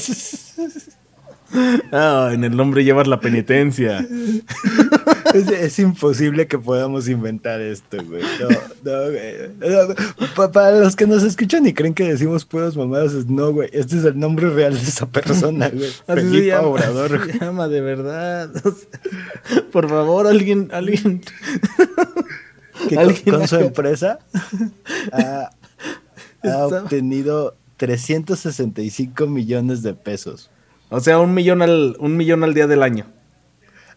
[1.92, 4.06] Ah, en el nombre llevas la penitencia.
[5.32, 8.20] Es, es imposible que podamos inventar esto, güey.
[8.40, 8.48] No,
[8.82, 9.48] no, güey.
[9.60, 9.94] No,
[10.34, 13.70] pa- para los que nos escuchan y creen que decimos puras mamadas, es no, güey.
[13.72, 15.88] Este es el nombre real de esa persona, güey.
[16.08, 17.30] Así se Felipa llama, Obrador.
[17.30, 18.50] se llama de verdad.
[18.66, 21.20] O sea, por favor, alguien, alguien.
[22.88, 24.18] que con, Alguien con su empresa
[25.12, 25.50] ha,
[26.66, 30.50] obtenido 365 millones de pesos.
[30.90, 33.06] O sea, un millón al, un millón al día del año.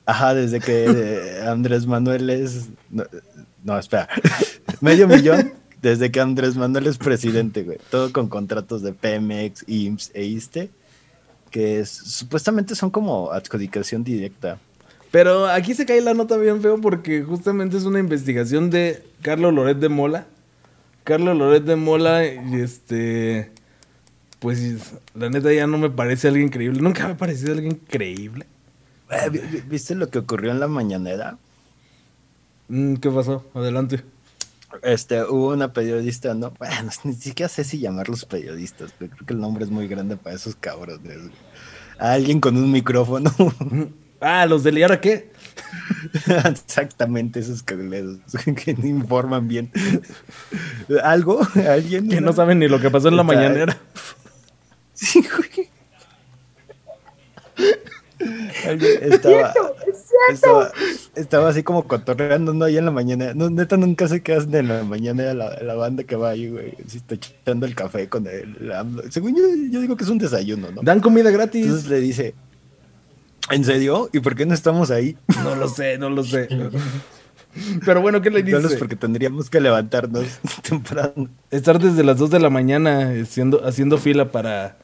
[0.06, 2.70] Ajá, desde que eh, Andrés Manuel es...
[2.90, 3.04] No,
[3.64, 4.08] no, espera.
[4.82, 7.78] Medio millón desde que Andrés Manuel es presidente, güey.
[7.92, 10.70] Todo con contratos de Pemex, IMSS e ISTE,
[11.52, 14.60] que es- supuestamente son como adjudicación directa.
[15.12, 19.54] Pero aquí se cae la nota bien feo porque justamente es una investigación de Carlos
[19.54, 20.26] Loret de Mola.
[21.04, 23.52] Carlos Loret de Mola, y este.
[24.44, 26.82] Pues la neta ya no me parece alguien creíble.
[26.82, 28.46] Nunca me ha parecido alguien creíble.
[29.10, 31.38] Eh, vi- vi- ¿Viste lo que ocurrió en la mañanera?
[32.68, 33.46] Mm, ¿Qué pasó?
[33.54, 34.04] Adelante.
[34.82, 36.52] Este, hubo una periodista, ¿no?
[36.60, 40.18] Bueno, ni siquiera sé si llamarlos periodistas, pero creo que el nombre es muy grande
[40.18, 41.20] para esos cabrones.
[41.98, 43.32] Alguien con un micrófono.
[44.20, 45.32] Ah, los del ¿y ahora qué?
[46.50, 48.18] Exactamente esos cableros
[48.64, 49.72] que no informan bien.
[51.04, 52.10] Algo, alguien.
[52.10, 53.78] Que no saben ni lo que pasó en la mañanera.
[55.04, 55.70] Sí, güey.
[58.66, 59.54] Alguien estaba,
[60.32, 60.72] estaba,
[61.14, 62.64] estaba así como cotorreando, ¿no?
[62.64, 63.34] Ahí en la mañana.
[63.34, 66.50] No, neta, nunca sé qué hacen en la mañana la, la banda que va ahí,
[66.50, 66.74] güey.
[66.88, 68.72] Si está echando el café con el.
[69.10, 70.82] Según yo, yo digo que es un desayuno, ¿no?
[70.84, 71.66] Dan comida gratis.
[71.66, 72.34] Entonces le dice,
[73.52, 74.10] ¿en serio?
[74.14, 75.18] ¿Y por qué no estamos ahí?
[75.44, 76.48] No lo sé, no lo sé.
[77.86, 78.78] Pero bueno, ¿qué le dice?
[78.78, 80.26] porque tendríamos que levantarnos
[80.68, 84.78] temprano Estar desde las 2 de la mañana haciendo, haciendo fila para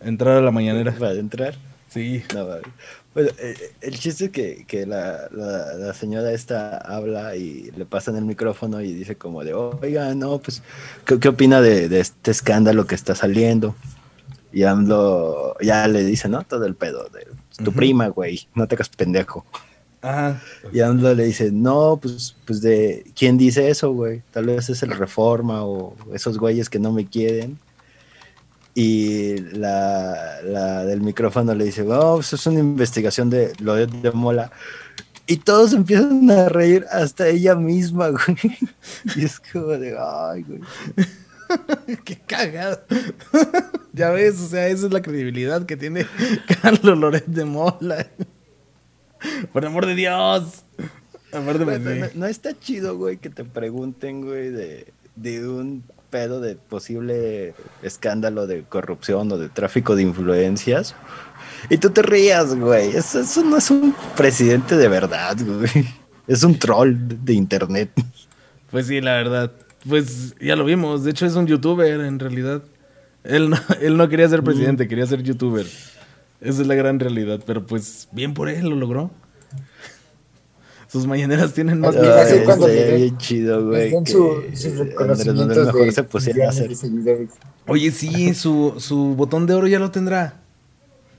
[0.00, 0.92] entrar a la mañanera.
[0.92, 1.54] para entrar.
[1.88, 2.22] Sí.
[2.34, 2.46] No.
[3.14, 7.86] Bueno, eh, el chiste es que, que la, la- la señora esta habla y le
[7.86, 10.62] pasan el micrófono y dice como de, oiga, no, pues,
[11.06, 13.74] ¿qué, qué opina de, de este escándalo que está saliendo?
[14.52, 16.42] Y AMLO ya le dice, ¿no?
[16.42, 17.26] Todo el pedo de
[17.64, 19.44] tu prima, güey, no te hagas pendejo.
[20.02, 20.40] Ajá.
[20.72, 24.22] Y AMLO le dice, no, pues, pues de, ¿quién dice eso, güey?
[24.30, 27.58] Tal vez es el Reforma o esos güeyes que no me quieren.
[28.78, 33.86] Y la, la del micrófono le dice, oh, pues es una investigación de lo de,
[33.86, 34.52] de Mola.
[35.26, 38.58] Y todos empiezan a reír, hasta ella misma, güey.
[39.16, 40.60] Y es como de, ay, güey.
[42.04, 42.82] Qué cagado.
[43.94, 46.06] ya ves, o sea, esa es la credibilidad que tiene
[46.60, 48.06] Carlos Loret de Mola.
[49.54, 50.64] Por amor de Dios.
[51.32, 55.82] Aparte, pues, Güey, no, no está chido, güey, que te pregunten, güey, de, de un
[56.16, 57.52] pedo de posible
[57.82, 60.94] escándalo de corrupción o de tráfico de influencias.
[61.68, 62.96] Y tú te rías, güey.
[62.96, 65.86] Eso, eso no es un presidente de verdad, güey.
[66.26, 67.90] Es un troll de, internet.
[68.70, 69.52] Pues sí, la verdad.
[69.86, 71.04] Pues ya lo vimos.
[71.04, 72.62] De hecho, es un youtuber en realidad.
[73.22, 75.66] Él no, él no quería ser presidente, quería ser youtuber.
[76.40, 77.40] Esa es la gran realidad.
[77.46, 79.10] Pero pues bien por él, lo logró.
[80.96, 81.94] Sus mañaneras tienen más
[82.46, 83.90] cuando le bien chido, güey.
[84.02, 86.68] Que su, sus Andrés Manuel reconocimientos mejor de se pusiera a millones hacer.
[86.70, 87.30] de seguidores.
[87.66, 90.40] Oye, sí, su, su botón de oro ya lo tendrá.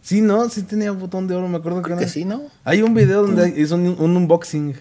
[0.02, 0.50] Sí, ¿no?
[0.50, 2.10] Sí tenía botón de oro, me acuerdo que, Creo que no.
[2.12, 2.42] sí, ¿no?
[2.64, 4.74] Hay un video donde hizo un, un unboxing.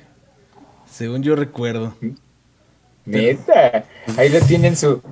[0.90, 1.94] Según yo recuerdo.
[3.04, 3.84] Neta.
[4.16, 5.02] Ahí lo tiene en su,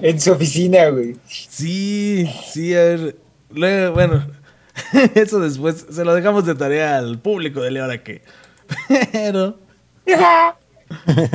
[0.00, 1.16] en su oficina, güey.
[1.28, 3.16] Sí, sí, a ver.
[3.50, 4.26] Luego, bueno,
[5.14, 8.22] eso después se lo dejamos de tarea al público de ahora que.
[9.12, 9.58] Pero,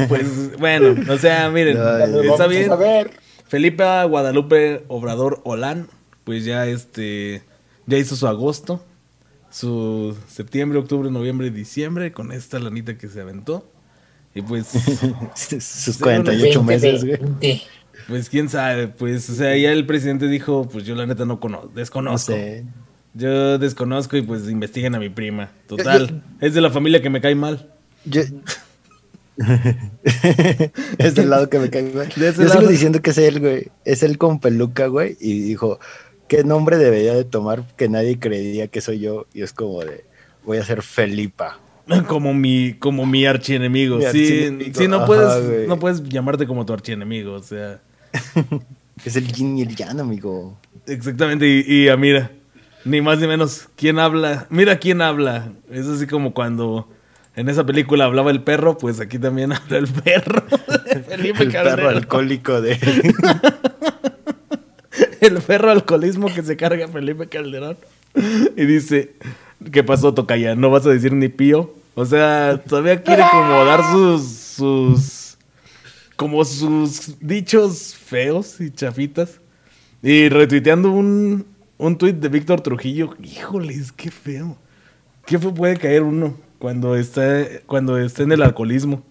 [0.08, 2.72] pues bueno, o sea, miren, No, está vamos bien.
[2.72, 3.12] A ver.
[3.48, 5.88] Felipe Guadalupe Obrador Olán,
[6.24, 7.42] pues ya este,
[7.88, 8.84] ya hizo su agosto.
[9.50, 13.68] su septiembre, octubre, noviembre, diciembre con esta lanita que se aventó.
[14.36, 14.68] Y pues.
[15.36, 17.62] Sus 48 meses, güey.
[18.08, 21.40] Pues quién sabe, pues, o sea, ya el presidente dijo, pues yo la neta no
[21.40, 22.34] conozco, desconozco.
[23.14, 25.52] Yo desconozco y pues investiguen a mi prima.
[25.68, 27.70] Total, es de la familia que me cae mal.
[28.06, 28.22] Yo...
[30.98, 32.10] es del lado que me cae mal.
[32.10, 33.68] Yo sigo diciendo que es él, güey.
[33.86, 35.18] Es él con peluca, güey.
[35.20, 35.80] Y dijo,
[36.28, 39.28] ¿qué nombre debería de tomar que nadie creería que soy yo?
[39.34, 40.06] Y es como de,
[40.46, 41.60] voy a ser Felipa.
[42.08, 44.00] Como mi, como mi archienemigo.
[44.12, 47.82] sí, sí, no puedes, no puedes llamarte como tu archienemigo, o sea.
[49.06, 50.56] es el yin y el yang, amigo.
[50.86, 52.32] Exactamente, y, y mira,
[52.86, 54.48] ni más ni menos, ¿quién habla?
[54.50, 55.52] Mira quién habla.
[55.72, 56.88] Es así como cuando
[57.36, 60.44] en esa película hablaba el perro, pues aquí también habla el perro.
[61.08, 62.74] Felipe el perro alcohólico de...
[65.22, 67.78] el perro alcoholismo que se carga Felipe Calderón.
[68.56, 69.14] Y dice,
[69.72, 70.56] ¿qué pasó, Tocaya?
[70.56, 71.74] ¿No vas a decir ni pío?
[71.96, 75.38] O sea, todavía quiere como dar sus, sus,
[76.16, 79.40] como sus dichos feos y chafitas.
[80.02, 81.46] Y retuiteando un,
[81.80, 84.58] un tuit de Víctor Trujillo, híjoles, qué feo.
[85.26, 89.02] ¿Qué puede caer uno cuando está, cuando está en el alcoholismo?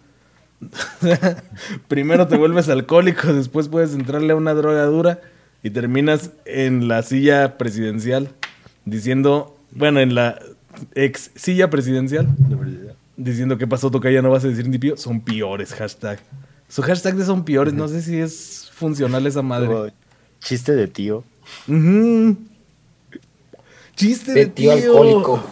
[1.88, 5.20] Primero te vuelves alcohólico, después puedes entrarle a una droga dura
[5.62, 8.28] y terminas en la silla presidencial
[8.84, 10.38] diciendo, bueno, en la
[10.94, 12.28] ex silla presidencial,
[13.16, 16.18] diciendo que pasó ya no vas a decir ni pío, son peores, hashtag.
[16.68, 19.94] Su hashtag de son peores, no sé si es funcional esa madre.
[20.40, 21.24] chiste de tío.
[23.98, 24.72] Chiste de, tío.
[24.72, 25.42] alcohólico.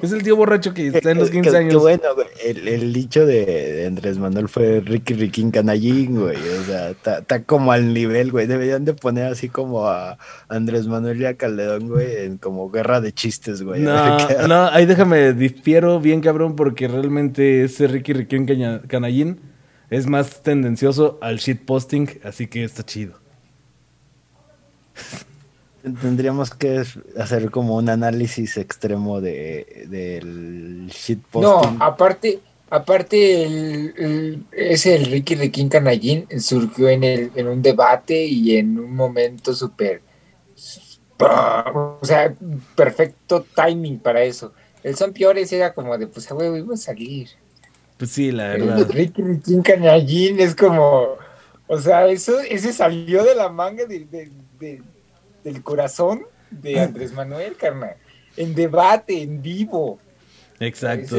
[0.00, 1.72] Es el tío borracho que está en los 15 años.
[1.72, 2.02] Qué bueno,
[2.44, 6.36] El, dicho de, Andrés Manuel fue Ricky Ricky Canallín, güey.
[6.36, 8.46] O sea, está como al nivel, güey.
[8.46, 10.16] Deberían de poner así como a
[10.48, 13.80] Andrés Manuel y a Calderón, güey, en como guerra de chistes, güey.
[13.80, 14.18] No,
[14.48, 18.46] no, ahí déjame, difiero bien, cabrón, porque realmente ese Ricky Ricky
[18.86, 19.40] Canallín
[19.90, 23.14] es más tendencioso al shitposting, así que está chido.
[25.82, 26.82] Tendríamos que
[27.18, 31.78] hacer como un análisis extremo de, del shitposting.
[31.78, 37.62] No, aparte, aparte el, ese el Ricky de King Canallín surgió en, el, en un
[37.62, 40.02] debate y en un momento súper,
[41.20, 42.34] o sea,
[42.74, 44.52] perfecto timing para eso.
[44.82, 47.28] El Son Piores era como de, pues, a huevo, iba a salir.
[47.96, 48.78] Pues sí, la verdad.
[48.78, 51.16] El Ricky de King Canallín es como,
[51.68, 54.06] o sea, eso, ese salió de la manga de
[55.44, 57.96] del corazón de Andrés Manuel, carnal.
[58.36, 59.98] En debate, en vivo.
[60.60, 61.16] Exacto.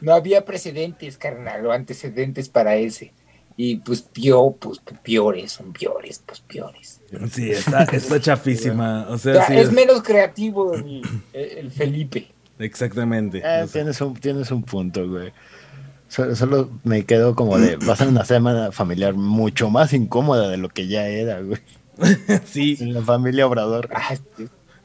[0.00, 3.12] no había precedentes, carnal, o antecedentes para ese.
[3.56, 7.00] Y pues pio, pues peores, son peores, pues peores.
[7.30, 7.86] Sí, está,
[8.20, 9.06] chafísima.
[9.08, 10.74] O sea, es, menos creativo
[11.32, 12.28] el, Felipe.
[12.58, 13.42] Exactamente.
[13.44, 15.32] Eh, tienes, un, tienes un punto, güey.
[16.08, 20.56] Solo, me quedo como de, va a ser una semana familiar mucho más incómoda de
[20.56, 21.60] lo que ya era, güey.
[22.44, 22.76] sí.
[22.80, 23.88] La familia Obrador.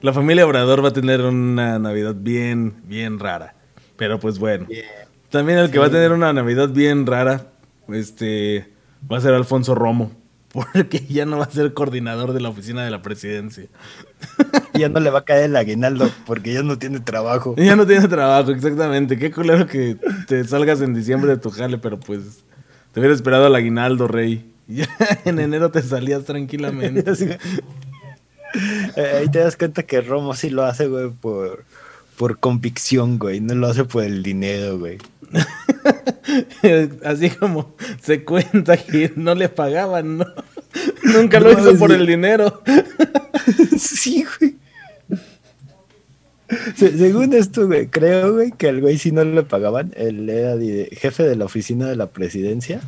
[0.01, 3.55] La familia Obrador va a tener una Navidad bien, bien rara.
[3.97, 4.67] Pero pues bueno.
[5.29, 7.47] También el que va a tener una Navidad bien rara,
[7.89, 8.67] este,
[9.11, 10.11] va a ser Alfonso Romo.
[10.53, 13.67] Porque ya no va a ser coordinador de la oficina de la presidencia.
[14.73, 17.53] Ya no le va a caer el aguinaldo porque ya no tiene trabajo.
[17.57, 19.17] Ya no tiene trabajo, exactamente.
[19.17, 22.45] Qué culero que te salgas en diciembre de tu jale, pero pues
[22.93, 24.49] te hubiera esperado al aguinaldo, rey.
[24.69, 24.87] Ya
[25.25, 27.03] en enero te salías tranquilamente.
[28.95, 31.65] Eh, ahí te das cuenta que Romo sí lo hace, güey, por,
[32.17, 33.41] por convicción, güey.
[33.41, 34.99] No lo hace por el dinero, güey.
[37.03, 40.25] Así como se cuenta que no le pagaban, ¿no?
[41.03, 42.61] Nunca lo hizo por el dinero.
[43.77, 44.55] sí, güey.
[46.75, 50.55] según esto, güey, creo, güey, que al güey si no le pagaban, él era
[50.91, 52.81] jefe de la oficina de la presidencia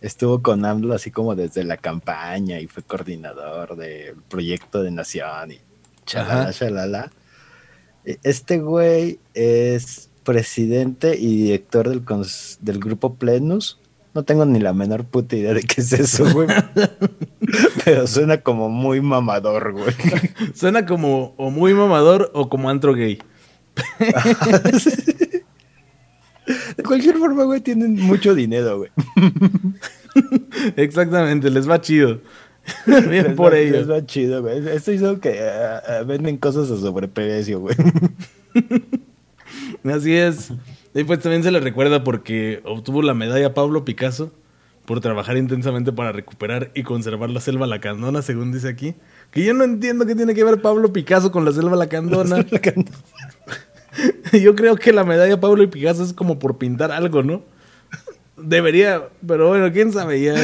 [0.00, 5.52] estuvo con AMLO así como desde la campaña y fue coordinador del proyecto de Nación
[5.52, 5.60] y
[6.06, 7.12] chalala, chalala.
[8.04, 12.02] E, este güey es presidente y director del,
[12.60, 13.80] del grupo Plenus.
[14.14, 16.48] No tengo ni la menor puta idea de qué es eso, güey.
[17.84, 19.94] Pero suena como muy mamador, güey.
[20.54, 23.18] Suena como o muy mamador o como antro gay.
[26.76, 28.90] De cualquier forma, güey, tienen mucho dinero, güey.
[30.76, 32.20] Exactamente, les va chido.
[33.08, 33.86] Bien por ellos.
[33.86, 34.66] Les va chido, güey.
[34.68, 37.76] Esto hizo que eh, eh, venden cosas a sobreprecio, güey.
[39.84, 40.52] Así es.
[40.94, 44.32] Y pues también se le recuerda porque obtuvo la medalla Pablo Picasso
[44.84, 48.94] por trabajar intensamente para recuperar y conservar la selva lacandona, según dice aquí,
[49.30, 52.44] Que yo no entiendo qué tiene que ver Pablo Picasso con la selva lacandona.
[54.32, 57.42] yo creo que la medalla Pablo y Picasso es como por pintar algo, ¿no?
[58.36, 60.34] Debería, pero bueno, quién sabe ya.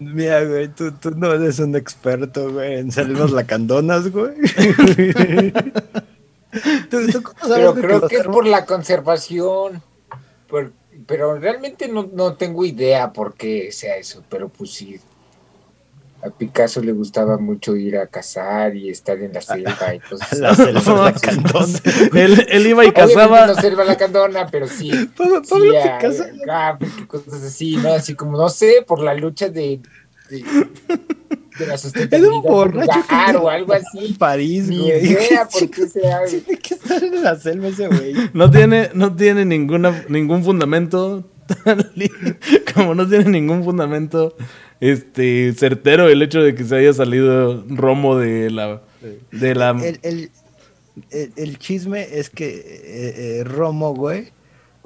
[0.00, 4.34] Mira, güey, tú, tú no eres un experto, güey, en selvas lacandonas, güey.
[6.90, 9.82] pero creo que es por la conservación.
[11.06, 15.00] pero realmente no, no tengo idea por qué sea eso, pero pues sí,
[16.22, 20.32] a Picasso le gustaba mucho ir a cazar y estar en la selva y cosas
[20.38, 21.14] La selva
[22.14, 23.46] él, él iba y cazaba.
[23.46, 24.90] No selva lacandona, pero sí.
[25.16, 26.24] Pablo, sí Picasso.
[27.06, 27.92] Cosas así, ¿no?
[27.94, 29.80] Así como, no sé, por la lucha de.
[30.28, 30.44] de,
[31.58, 34.06] de la sustentabilidad borracho o algo así.
[34.06, 35.12] En París, Ni güey.
[35.12, 36.24] idea por qué sea.
[36.24, 38.14] Tiene que estar en la selva ese güey.
[38.34, 41.24] No tiene, no tiene ninguna, ningún fundamento.
[42.74, 44.36] Como no tiene ningún fundamento
[44.80, 48.80] este certero el hecho de que se haya salido Romo de la.
[49.30, 49.70] De la...
[49.70, 50.30] El, el,
[51.10, 54.32] el, el chisme es que eh, eh, Romo, güey,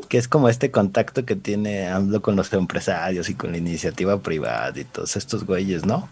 [0.08, 4.20] que es como este contacto que tiene AMLO con los empresarios y con la iniciativa
[4.20, 6.08] privada y todos estos güeyes, ¿no?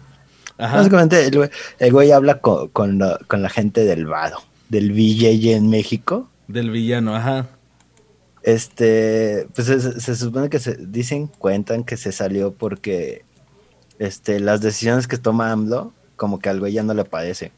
[0.57, 0.77] Ajá.
[0.77, 4.37] Básicamente el güey, el güey habla con, con, la, con la gente del vado,
[4.69, 6.29] del VJJ en México.
[6.47, 7.49] Del villano, ajá.
[8.43, 13.23] Este, pues se, se supone que se dicen, cuentan que se salió porque
[13.99, 17.51] este, las decisiones que toma AMLO, como que al güey ya no le parece.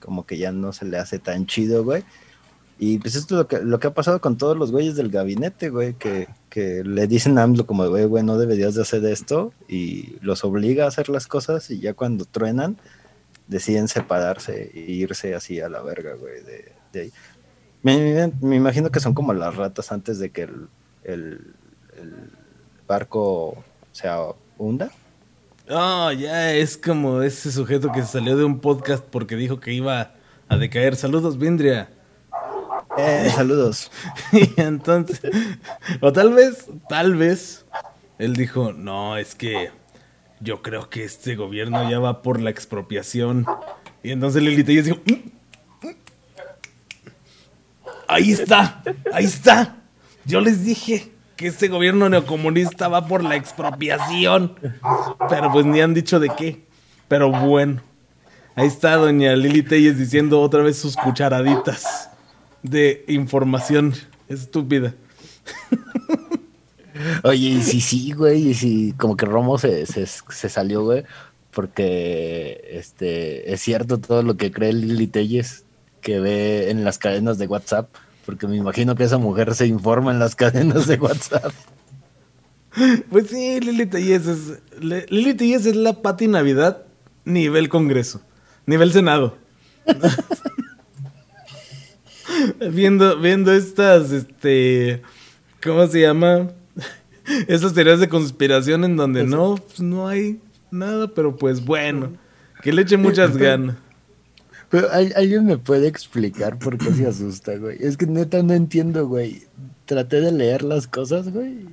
[0.00, 2.04] Como que ya no se le hace tan chido, güey.
[2.78, 5.10] Y pues esto es lo que, lo que ha pasado con todos los güeyes del
[5.10, 9.04] gabinete, güey, que, que le dicen a AMLO como, güey, güey, no deberías de hacer
[9.04, 12.78] esto, y los obliga a hacer las cosas, y ya cuando truenan,
[13.48, 17.12] deciden separarse e irse así a la verga, güey, de, de ahí.
[17.82, 20.68] Me, me, imagino que son como las ratas antes de que el,
[21.04, 21.54] el,
[21.98, 22.14] el
[22.86, 24.08] barco se
[24.56, 24.90] hunda.
[25.72, 30.14] Oh, ya es como ese sujeto que salió de un podcast porque dijo que iba
[30.48, 30.96] a decaer.
[30.96, 31.88] Saludos, Vindria.
[32.98, 33.88] Eh, saludos.
[34.32, 35.20] y entonces,
[36.00, 37.66] o tal vez, tal vez,
[38.18, 39.70] él dijo, no, es que
[40.40, 43.46] yo creo que este gobierno ya va por la expropiación.
[44.02, 45.96] Y entonces Lili Telles dijo, "Mm, mm,
[48.08, 49.76] ahí está, ahí está.
[50.24, 54.56] Yo les dije que este gobierno neocomunista va por la expropiación.
[55.30, 56.66] Pero pues ni han dicho de qué.
[57.08, 57.80] Pero bueno,
[58.56, 62.10] ahí está doña Lili Telles diciendo otra vez sus cucharaditas
[62.62, 63.94] de información
[64.28, 64.92] estúpida.
[67.24, 71.04] Oye, y si sí, güey, y si como que Romo se, se, se, salió, güey,
[71.52, 75.64] porque este es cierto todo lo que cree Lili Telles
[76.02, 77.88] que ve en las cadenas de WhatsApp,
[78.30, 81.52] porque me imagino que esa mujer se informa en las cadenas de WhatsApp.
[83.10, 86.84] Pues sí, Lili Telles es, Lili es la Pati Navidad
[87.24, 88.20] nivel Congreso,
[88.66, 89.36] nivel Senado.
[92.72, 95.02] viendo, viendo estas, este,
[95.60, 96.52] ¿cómo se llama?
[97.48, 100.38] Esas teorías de conspiración en donde no, pues no hay
[100.70, 102.12] nada, pero pues bueno,
[102.62, 103.74] que le eche muchas ganas.
[104.70, 107.76] Pero alguien me puede explicar por qué se asusta, güey.
[107.80, 109.42] Es que neta no entiendo, güey.
[109.84, 111.66] Traté de leer las cosas, güey.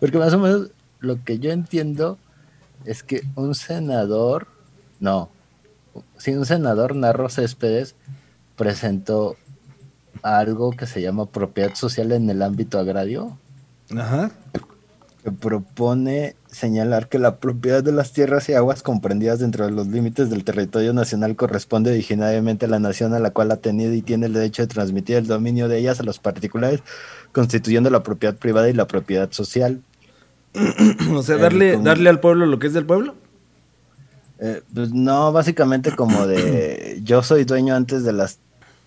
[0.00, 0.70] Porque más o menos
[1.00, 2.18] lo que yo entiendo
[2.84, 4.46] es que un senador,
[5.00, 5.30] no,
[6.16, 7.96] si un senador Narro Céspedes
[8.56, 9.36] presentó
[10.22, 13.36] algo que se llama propiedad social en el ámbito agrario.
[13.96, 14.30] Ajá.
[15.24, 19.86] Que propone señalar que la propiedad de las tierras y aguas comprendidas dentro de los
[19.88, 24.02] límites del territorio nacional corresponde originariamente a la nación a la cual ha tenido y
[24.02, 26.82] tiene el derecho de transmitir el dominio de ellas a los particulares,
[27.32, 29.82] constituyendo la propiedad privada y la propiedad social.
[31.14, 31.84] o sea, darle, como...
[31.84, 33.14] darle al pueblo lo que es del pueblo.
[34.40, 38.38] Eh, pues no, básicamente como de yo soy dueño antes de las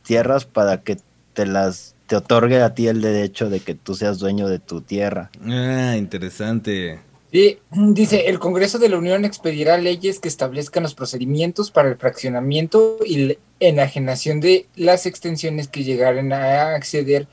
[0.03, 0.97] tierras para que
[1.33, 4.81] te las te otorgue a ti el derecho de que tú seas dueño de tu
[4.81, 5.31] tierra.
[5.45, 6.99] Ah, interesante.
[7.31, 11.95] Sí, dice, el Congreso de la Unión expedirá leyes que establezcan los procedimientos para el
[11.95, 17.27] fraccionamiento y la enajenación de las extensiones que llegaren a acceder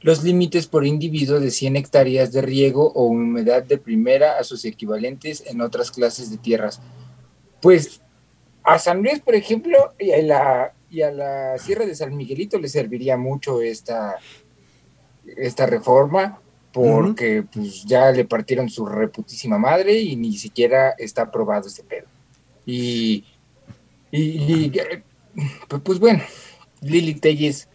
[0.00, 4.64] los límites por individuo de 100 hectáreas de riego o humedad de primera a sus
[4.64, 6.80] equivalentes en otras clases de tierras.
[7.60, 8.00] Pues
[8.62, 12.58] a San Luis, por ejemplo, y a la, y a la Sierra de San Miguelito
[12.58, 14.16] le serviría mucho esta,
[15.36, 16.40] esta reforma
[16.72, 17.48] porque uh -huh.
[17.52, 22.06] pues ya le partieron su reputísima madre y ni siquiera está aprobado este pedo.
[22.66, 23.24] Y,
[24.10, 24.72] y, y
[25.82, 26.22] pues bueno,
[26.80, 27.68] Lili Telles,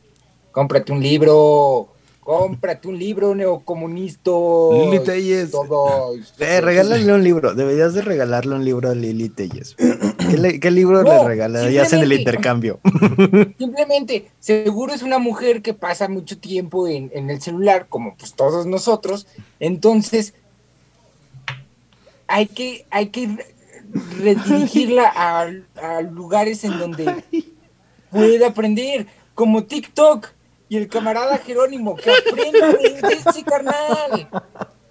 [0.52, 1.90] cómprate un libro,
[2.22, 4.32] cómprate un libro neocomunista.
[4.32, 5.52] Lili Telles.
[5.52, 6.14] Todo.
[6.40, 9.76] Eh, regálale un libro, deberías de regalarle un libro a Lili Telles.
[10.60, 12.80] ¿Qué, libro le regalarías en el intercambio?
[13.58, 18.66] Simplemente, seguro es una mujer que pasa mucho tiempo en, el celular, como pues todos
[18.66, 19.28] nosotros.
[19.60, 20.34] Entonces,
[22.28, 23.38] hay que, hay que
[24.20, 25.12] redirigirla
[25.76, 27.24] a, lugares en donde
[28.12, 30.30] pueda aprender, como TikTok
[30.70, 34.30] y el camarada Jerónimo, que aprenda de ese carnal.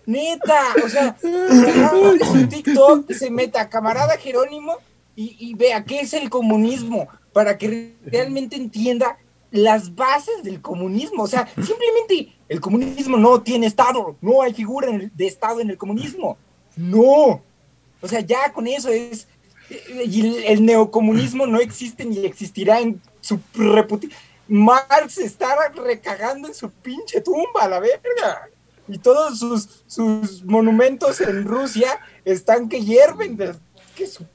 [0.06, 4.76] Neta, o sea, su TikTok se meta camarada Jerónimo
[5.16, 9.18] y, vea qué es el comunismo, para que realmente entienda
[9.50, 11.22] las bases del comunismo.
[11.22, 15.78] O sea, simplemente el comunismo no tiene Estado, no hay figura de Estado en el
[15.78, 16.36] comunismo.
[16.76, 17.42] No.
[18.00, 19.28] O sea, ya con eso es...
[19.88, 24.12] El, neocomunismo no existe ni existirá en su reputación.
[24.46, 28.50] Marx está recagando en su pinche tumba, la verga.
[28.86, 33.54] Y todos sus, sus monumentos en Rusia están que hierven de
[34.06, 34.26] su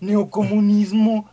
[0.00, 1.30] neocomunismo.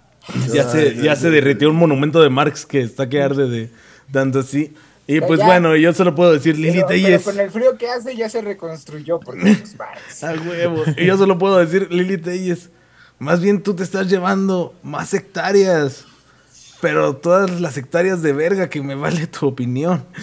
[0.54, 3.70] Ya se, ya se derritió un monumento de Marx que está que arde de
[4.12, 4.74] tanto así.
[5.10, 7.24] Y pues bueno, yo solo puedo decir Lili Telles.
[7.24, 10.24] con el frío que hace ya se reconstruyó porque pues, Marx.
[10.24, 10.84] A huevo.
[10.98, 12.70] Y yo solo puedo decir Lili Telles.
[13.18, 16.06] Más bien tú te estás llevando más hectáreas.
[16.82, 20.06] Pero todas las hectáreas de verga que me vale tu opinión.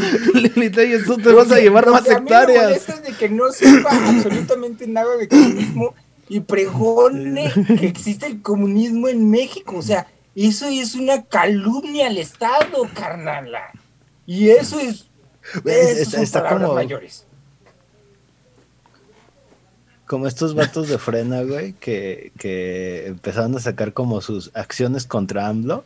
[0.34, 2.88] Lilita, y tú te vas a llevar más hectáreas.
[2.88, 5.94] A de que no sepa absolutamente nada de comunismo
[6.28, 9.76] y pregone que existe el comunismo en México.
[9.76, 13.72] O sea, eso es una calumnia al Estado, carnala.
[14.26, 15.08] Y eso es.
[15.64, 16.74] Eso está, como.
[16.74, 17.26] mayores.
[20.06, 25.46] Como estos vatos de frena, güey, que, que empezaron a sacar como sus acciones contra
[25.46, 25.84] AMLO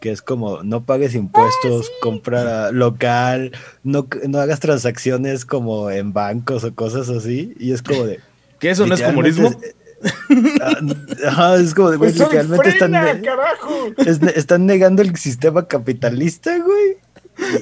[0.00, 3.52] que es como no pagues impuestos, ah, compra local,
[3.84, 7.54] no, no hagas transacciones como en bancos o cosas así.
[7.58, 8.20] Y es como de.
[8.58, 9.50] ¿Qué eso no es comunismo?
[11.36, 12.94] Ah, es como de, güey, pues literalmente están,
[14.34, 16.96] están negando el sistema capitalista, güey.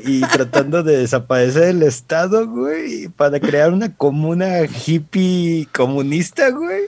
[0.04, 6.84] Y, tratando de desaparecer el Estado, güey, para crear una comuna hippie comunista, güey.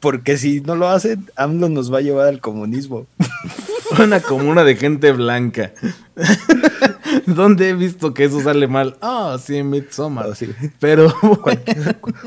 [0.00, 3.06] Porque si no lo hacen, AMLO nos va a llevar al comunismo.
[3.98, 5.72] Una comuna de gente blanca.
[7.26, 8.96] ¿Dónde he visto que eso sale mal?
[9.00, 10.26] Ah, sí, en Midsommar.
[10.26, 10.34] Oh,
[10.78, 11.12] Pero.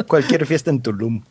[0.08, 1.24] cualquier, fiesta en Tulum.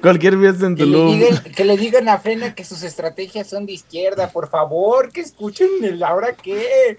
[0.00, 1.20] Cualquier fiesta en Tulum.
[1.54, 5.68] Que le, digan, a Frena que sus estrategias son de izquierda, por favor, que escuchen
[5.82, 6.98] el ahora qué.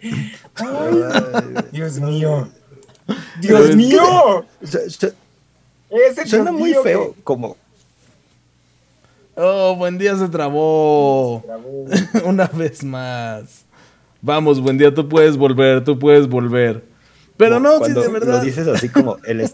[1.72, 2.50] Dios mío.
[3.42, 4.46] Dios mío.
[6.26, 7.58] Suena muy feo, como
[9.40, 11.46] Oh, buen día se trabó.
[12.26, 13.66] Una vez más.
[14.20, 16.84] Vamos, buen día, tú puedes volver, tú puedes volver.
[17.38, 18.40] Pero no, si de verdad.
[18.40, 19.48] Lo dices así como él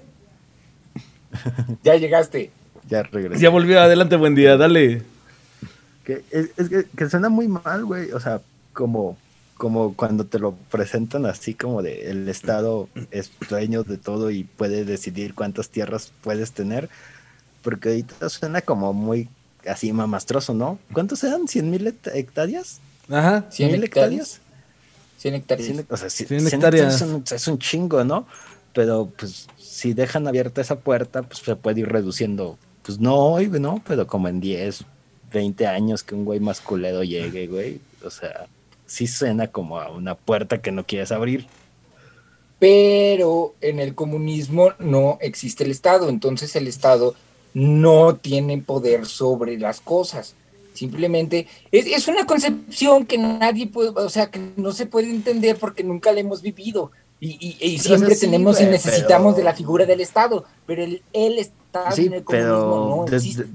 [1.83, 2.51] ya llegaste.
[2.87, 3.43] Ya regresé.
[3.43, 5.01] Ya volvió, adelante, buen día, dale.
[6.05, 6.51] Que, es,
[6.95, 8.11] que, suena muy mal, güey.
[8.11, 8.39] O sea,
[8.71, 9.17] como,
[9.57, 14.45] como cuando te lo presentan así como de el Estado es dueño de todo y
[14.45, 16.87] puede decidir cuántas tierras puedes tener.
[17.61, 19.27] Porque ahorita suena como muy
[19.67, 20.79] así mamastroso, ¿no?
[20.91, 21.47] ¿Cuántos eran?
[21.47, 22.79] ¿100 mil hectáreas?
[23.09, 23.45] Ajá.
[23.49, 24.41] ¿100 mil hectáreas?
[25.17, 25.85] 100 hectáreas.
[25.89, 27.01] o sea, 100, hectáreas
[27.31, 28.27] es un, chingo, ¿no?
[28.73, 32.57] Pero pues si dejan abierta esa puerta, pues se puede ir reduciendo.
[32.81, 33.81] Pues no hoy, ¿no?
[33.87, 34.83] Pero como en 10,
[35.31, 37.79] 20 años que un güey más culero llegue, güey.
[38.03, 38.47] O sea,
[38.85, 41.47] sí suena como a una puerta que no quieres abrir.
[42.59, 47.15] Pero en el comunismo no existe el Estado, entonces el Estado
[47.53, 50.35] no tienen poder sobre las cosas.
[50.73, 55.83] Simplemente es, una concepción que nadie puede, o sea, que no se puede entender porque
[55.83, 56.91] nunca la hemos vivido.
[57.19, 62.13] Y, siempre tenemos y necesitamos de la figura del Estado, pero el, el Estado en
[62.13, 63.45] el comunismo no existe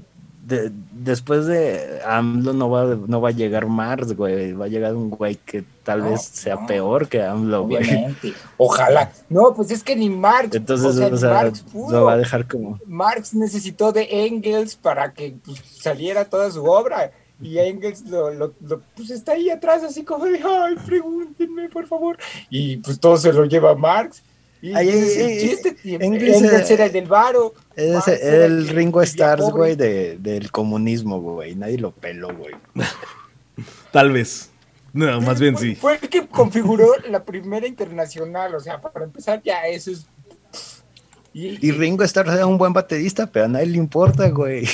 [0.91, 4.53] después de AMLO no va, no va a llegar Mars, güey.
[4.53, 8.33] Va a llegar un güey que tal vez sea peor que AMLO, obviamente.
[8.57, 9.11] Ojalá.
[9.29, 10.55] No, pues es que ni Marx.
[10.55, 12.79] Entonces, o sea, Lo va a dejar como.
[12.85, 17.11] Marx necesitó de Engels para que pues, saliera toda su obra.
[17.41, 18.51] Y Engels lo, lo,
[18.95, 22.17] pues está ahí atrás, así como de, ay, pregúntenme, por favor.
[22.49, 24.21] Y pues todo se lo lleva Marx.
[24.61, 27.53] Y ese chiste, Engels era el del varo.
[27.75, 31.55] Es el Ringo Stars, güey, de, del comunismo, güey.
[31.55, 32.55] Nadie lo peló, güey.
[33.91, 34.49] Tal vez.
[34.91, 35.75] No, más bien sí.
[35.75, 38.53] Fue el que configuró la primera internacional.
[38.55, 40.07] O sea, para empezar, ya eso es.
[41.31, 44.65] Y, Ringo Starr era un buen baterista, pero a nadie le importa, güey.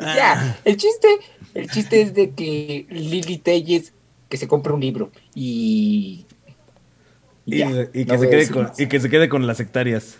[0.00, 1.08] ya, el chiste,
[1.54, 3.92] el chiste es de que Lili Telles
[4.28, 6.26] que se compre un libro y
[7.44, 10.16] Y, ya, y que no se quede con, y que se quede con las hectáreas.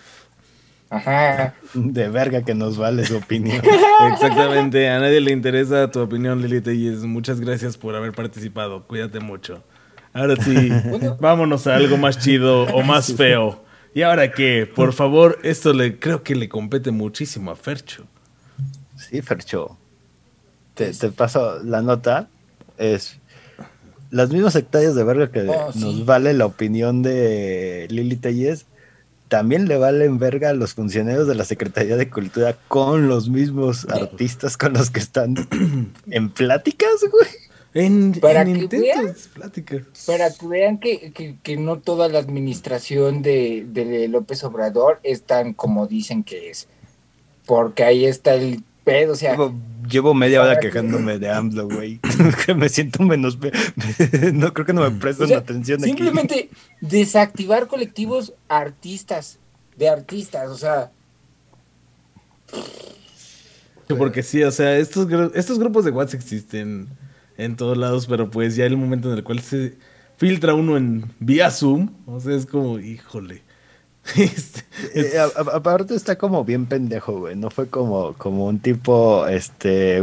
[0.89, 1.55] Ajá.
[1.75, 3.61] De verga que nos vale su opinión.
[4.13, 7.01] Exactamente, a nadie le interesa tu opinión, Lili Telles.
[7.05, 8.85] Muchas gracias por haber participado.
[8.87, 9.65] Cuídate mucho.
[10.13, 11.17] Ahora sí, Bueno.
[11.21, 13.65] vámonos a algo más chido o más feo.
[13.95, 14.71] ¿Y ahora qué?
[14.73, 18.07] Por favor, esto le creo que le compete muchísimo a Fercho.
[18.97, 19.77] Sí, Fercho.
[20.75, 22.29] Te, te paso la nota.
[22.79, 23.19] Es
[24.11, 25.81] las mismas hectáreas de verga que Oh, sí.
[25.81, 28.67] nos vale la opinión de Lili Telles.
[29.29, 33.85] También le valen verga a los funcionarios de la Secretaría de Cultura con los mismos
[33.91, 35.35] artistas con los que están
[36.11, 37.27] en pláticas, güey.
[37.75, 39.15] En, Para en que intentos, vean.
[39.35, 39.83] pláticas.
[40.07, 45.25] Para que vean que, que- que no toda la administración de, de López Obrador es
[45.25, 46.69] tan como dicen que es.
[47.45, 49.55] Porque ahí está el pedo, o sea, Llevo,
[49.91, 52.01] llevo media hora que- quejándome de AMLO, güey.
[52.47, 53.37] que me siento menos...
[54.33, 55.91] no creo que no me prestan o sea, atención aquí.
[55.91, 56.49] simplemente
[56.81, 59.39] desactivar colectivos artistas,
[59.77, 60.91] de artistas, o sea,
[63.89, 66.89] Sí, Porque sí, o sea, estos, estos grupos de WhatsApp existen
[67.37, 69.75] en todos lados, pero pues ya el momento en el cual se
[70.17, 73.43] filtra uno en vía Zoom, o sea, es como, híjole.
[74.15, 74.63] Este,
[74.95, 75.19] es- Eh,
[75.53, 77.37] aparte está como bien pendejo, güey.
[77.37, 80.01] No fue como, como un tipo, este,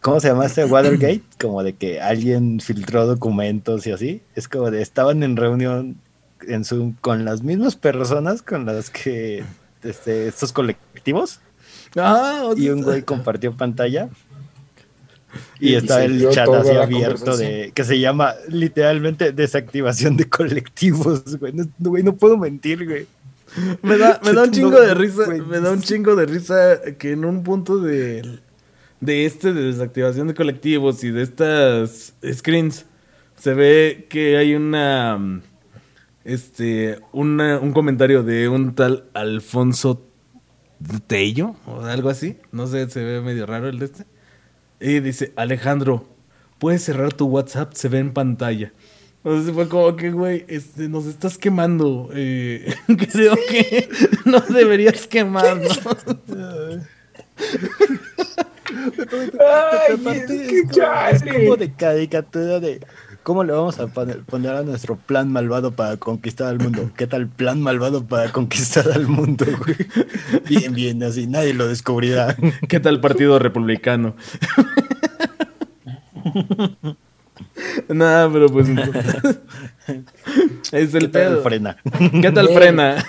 [0.00, 1.22] ¿cómo se llama este Watergate?
[1.40, 4.22] Como de que alguien filtró documentos y así.
[4.34, 5.96] Es como de estaban en reunión
[6.46, 9.42] en Zoom con las mismas personas con las que
[9.82, 11.40] este, estos colectivos
[11.96, 14.08] ah, y un güey compartió pantalla.
[15.58, 21.38] Y Y está el chat así abierto de que se llama literalmente desactivación de colectivos,
[21.38, 21.52] güey.
[21.52, 23.06] No, güey, no puedo mentir, güey.
[23.82, 25.40] Me da, me da un No, chingo de risa, güey.
[25.40, 28.38] me da un chingo de risa que en un punto de,
[29.00, 32.86] de este de desactivación de colectivos y de estas screens
[33.36, 35.40] se ve que hay una
[36.24, 40.06] este una, un comentario de un tal Alfonso
[41.06, 44.04] Tello o algo así, no sé, se ve medio raro el de este.
[44.80, 46.06] Y dice, "Alejandro,
[46.58, 48.72] puedes cerrar tu WhatsApp, se ve en pantalla."
[49.22, 52.08] Entonces fue como que, güey, este, nos estás quemando.
[52.14, 52.74] eh,
[53.12, 53.88] creo que
[54.24, 55.78] no deberías quemarnos.
[59.38, 60.60] Ay, es que
[61.10, 62.80] es, como de caricatura de
[63.22, 66.90] cómo le vamos a poner, a nuestro plan malvado para conquistar al mundo.
[66.96, 69.76] ¿Qué tal plan malvado para conquistar al mundo, güey?
[70.48, 72.36] Bien, bien, así nadie lo descubrirá.
[72.68, 74.14] ¿Qué tal partido republicano?
[77.88, 79.38] Nada, pero pues entonces-
[80.72, 81.42] es ¿Qué el tal pedo.
[81.42, 81.76] frena?
[82.22, 83.04] ¿Qué tal frena?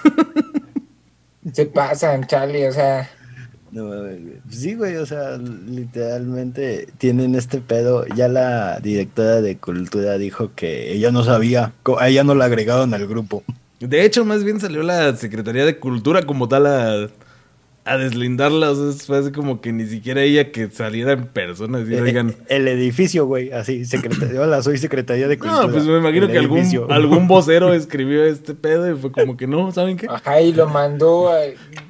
[1.52, 3.10] se pasan, Charlie, o sea,
[3.72, 3.90] No,
[4.50, 8.06] sí, güey, o sea, literalmente tienen este pedo.
[8.16, 12.94] Ya la directora de cultura dijo que ella no sabía, a ella no la agregaron
[12.94, 13.44] al grupo.
[13.80, 17.10] De hecho, más bien salió la Secretaría de Cultura como tal a,
[17.84, 18.72] a deslindarla.
[18.72, 22.02] O sea, fue así como que ni siquiera ella que saliera en persona y Eh,
[22.04, 22.36] digan.
[22.48, 24.40] El edificio, güey, así, secretaría.
[24.42, 25.64] Hola, soy secretaría de cultura.
[25.68, 26.92] No, pues me imagino El que algún, edificio.
[26.92, 30.08] algún vocero escribió este pedo y fue como que no, ¿saben qué?
[30.10, 31.40] ajá, y lo mandó, a-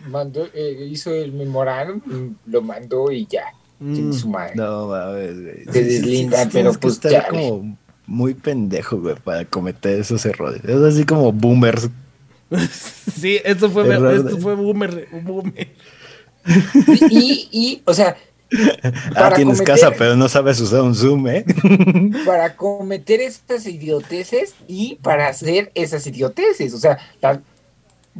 [0.09, 3.43] mandó eh, hizo el memorándum, lo mandó y ya,
[3.79, 3.95] Mm.
[3.95, 4.53] sin su madre.
[4.55, 5.65] No, mames, güey.
[5.71, 7.25] Se deslindan, pero tienes que pues chale.
[7.29, 10.61] como muy pendejo, güey, para cometer esos errores.
[10.63, 11.89] Es así como boomers.
[13.19, 15.67] Sí, esto fue, Error esto de- fue boomer, boomer.
[17.09, 18.17] Y, y, o sea,
[19.15, 21.45] Ah, tienes cometer- casa, pero no sabes usar un Zoom, ¿eh?
[22.25, 26.73] para cometer estas idioteces y para hacer esas idioteces.
[26.73, 27.41] O sea, la-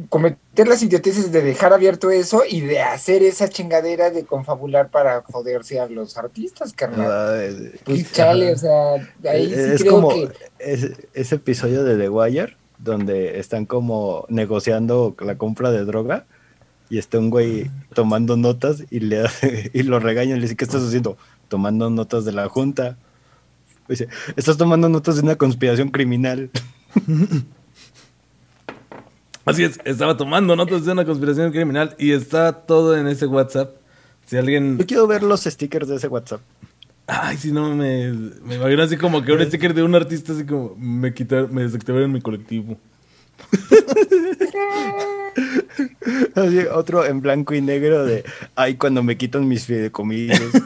[0.08, 5.20] cometer las idioteces de dejar abierto eso y de hacer esa chingadera de confabular para
[5.22, 7.72] joderse a los artistas, carnal.
[7.84, 8.94] Pues chale, o sea,
[9.30, 10.30] ahí sí es creo como que.
[10.60, 16.24] ese, ese episodio de The Wire donde están como negociando la compra de droga
[16.90, 20.56] y está un güey tomando notas y le hace- y lo regañan y le dice
[20.56, 21.16] ¿qué estás haciendo?
[21.48, 22.96] Tomando notas de la junta.
[23.88, 26.50] Dice, estás tomando notas de una conspiración criminal.
[29.44, 33.74] Así es, estaba tomando notas de una conspiración criminal y está todo en ese WhatsApp.
[34.24, 34.78] Si alguien.
[34.78, 36.40] Yo quiero ver los stickers de ese WhatsApp.
[37.06, 40.44] Ay, si no, me, me imagino así como que un sticker de un artista, así
[40.46, 42.76] como me quitaron, me desactivaron mi colectivo.
[46.34, 48.22] Así, otro en blanco y negro de
[48.54, 50.52] ay cuando me quitan mis fideicomisos.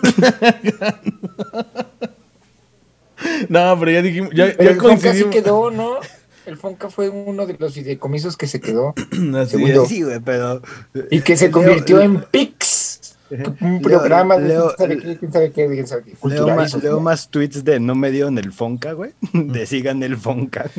[3.48, 5.94] No, pero ya dijimos, ya, Pero ya el Fonca sí quedó, ¿no?
[6.46, 8.94] El Fonca fue uno de los fideicomisos que se quedó.
[9.36, 9.82] Así Segundo.
[9.82, 9.88] es.
[9.88, 10.62] sí, güey, pero
[11.10, 12.85] Y que se Leo- convirtió en Pix.
[13.60, 16.78] Un programa de Leo- quién sabe qué, quién sabe qué, quién sabe qué.
[16.82, 19.12] Leo más, tweets de no me dieron el Fonca, güey.
[19.32, 20.70] De sigan el Fonca.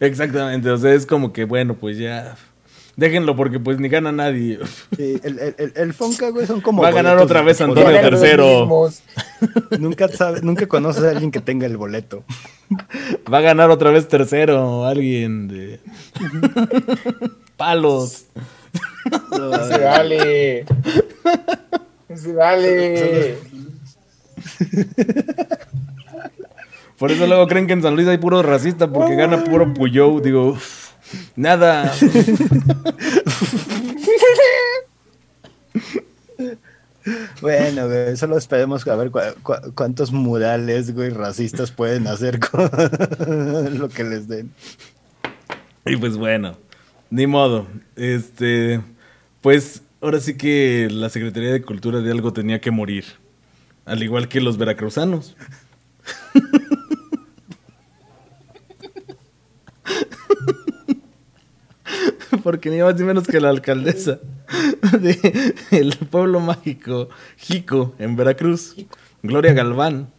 [0.00, 2.36] Exactamente, o sea, es como que, bueno, pues ya.
[2.96, 4.60] Déjenlo porque pues ni gana nadie.
[4.96, 6.80] Sí, el, el, el, el Fonca, güey, son como.
[6.82, 7.60] Va a ganar otra vez.
[7.60, 8.60] Antonio tercero.
[8.60, 9.02] mismos.
[9.80, 12.22] Nunca, sabe, nunca conoces a alguien que tenga el boleto.
[13.32, 15.80] Va a ganar otra vez tercero alguien de.
[17.56, 18.26] Palos.
[19.30, 20.64] No se vale.
[22.08, 23.38] No se vale.
[26.98, 30.20] Por eso luego creen que en San Luis hay puro racista porque gana puro Puyou.
[30.20, 30.56] Digo,
[31.36, 31.92] nada.
[37.42, 39.10] Bueno, güey, solo esperemos a ver
[39.74, 42.70] cuántos murales, güey, racistas pueden hacer con
[43.78, 44.50] lo que les den.
[45.84, 46.56] Y pues bueno,
[47.10, 47.66] ni modo.
[47.96, 48.80] Este,
[49.44, 53.04] pues ahora sí que la Secretaría de Cultura de algo tenía que morir.
[53.84, 55.36] Al igual que los veracruzanos.
[62.42, 64.18] Porque ni más ni menos que la alcaldesa
[64.98, 68.74] de pueblo mágico Jico en Veracruz,
[69.22, 70.10] Gloria Galván,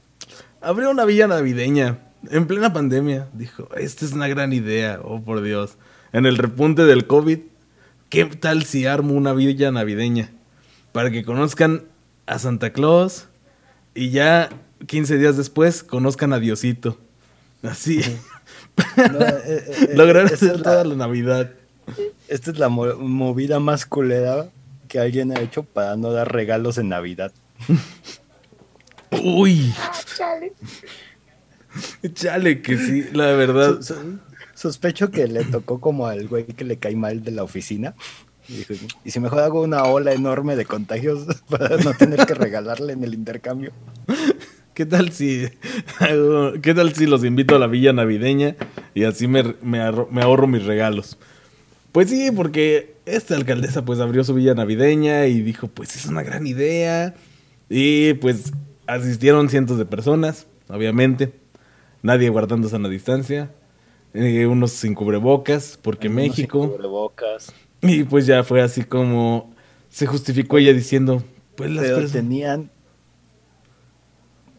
[0.61, 1.97] abrió una villa navideña
[2.29, 3.27] en plena pandemia.
[3.33, 5.79] Dijo, esta es una gran idea, oh por Dios.
[6.13, 7.39] En el repunte del COVID,
[8.09, 10.31] ¿qué tal si armo una villa navideña?
[10.91, 11.83] Para que conozcan
[12.25, 13.27] a Santa Claus
[13.93, 14.49] y ya
[14.87, 16.97] 15 días después conozcan a Diosito.
[17.63, 18.01] Así.
[18.97, 21.51] No, eh, eh, eh, hacer es toda la, la Navidad.
[22.27, 24.49] esta es la mo- movida más culera
[24.89, 27.31] que alguien ha hecho para no dar regalos en Navidad.
[29.23, 29.73] Uy,
[30.17, 30.53] Chale.
[32.13, 33.79] chale que sí, la verdad.
[34.65, 37.93] Sospecho que le tocó como al güey que le cae mal de la oficina.
[39.03, 43.03] Y si mejor hago una ola enorme de contagios para no tener que regalarle en
[43.03, 43.71] el intercambio.
[44.73, 45.45] ¿Qué tal si
[46.63, 48.55] qué tal si los invito a la villa navideña
[48.95, 51.17] y así me, me ahorro mis regalos?
[51.91, 56.23] Pues sí, porque esta alcaldesa pues abrió su villa navideña y dijo, pues es una
[56.23, 57.13] gran idea.
[57.69, 58.51] Y pues
[58.87, 61.33] asistieron cientos de personas, obviamente.
[62.01, 63.51] Nadie guardando sana distancia.
[64.15, 66.71] Eh, unos sin cubrebocas, porque sin México.
[66.71, 67.53] cubrebocas.
[67.81, 69.53] Y pues ya fue así como
[69.89, 71.23] se justificó ella diciendo,
[71.55, 72.11] pues las Pero personas...
[72.23, 72.71] tenían.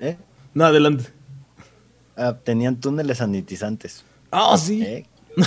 [0.01, 0.17] ¿Eh?
[0.55, 1.05] No, adelante.
[2.17, 4.05] Ah, tenían túneles sanitizantes.
[4.31, 4.83] Ah, sí.
[4.83, 5.07] ¿eh?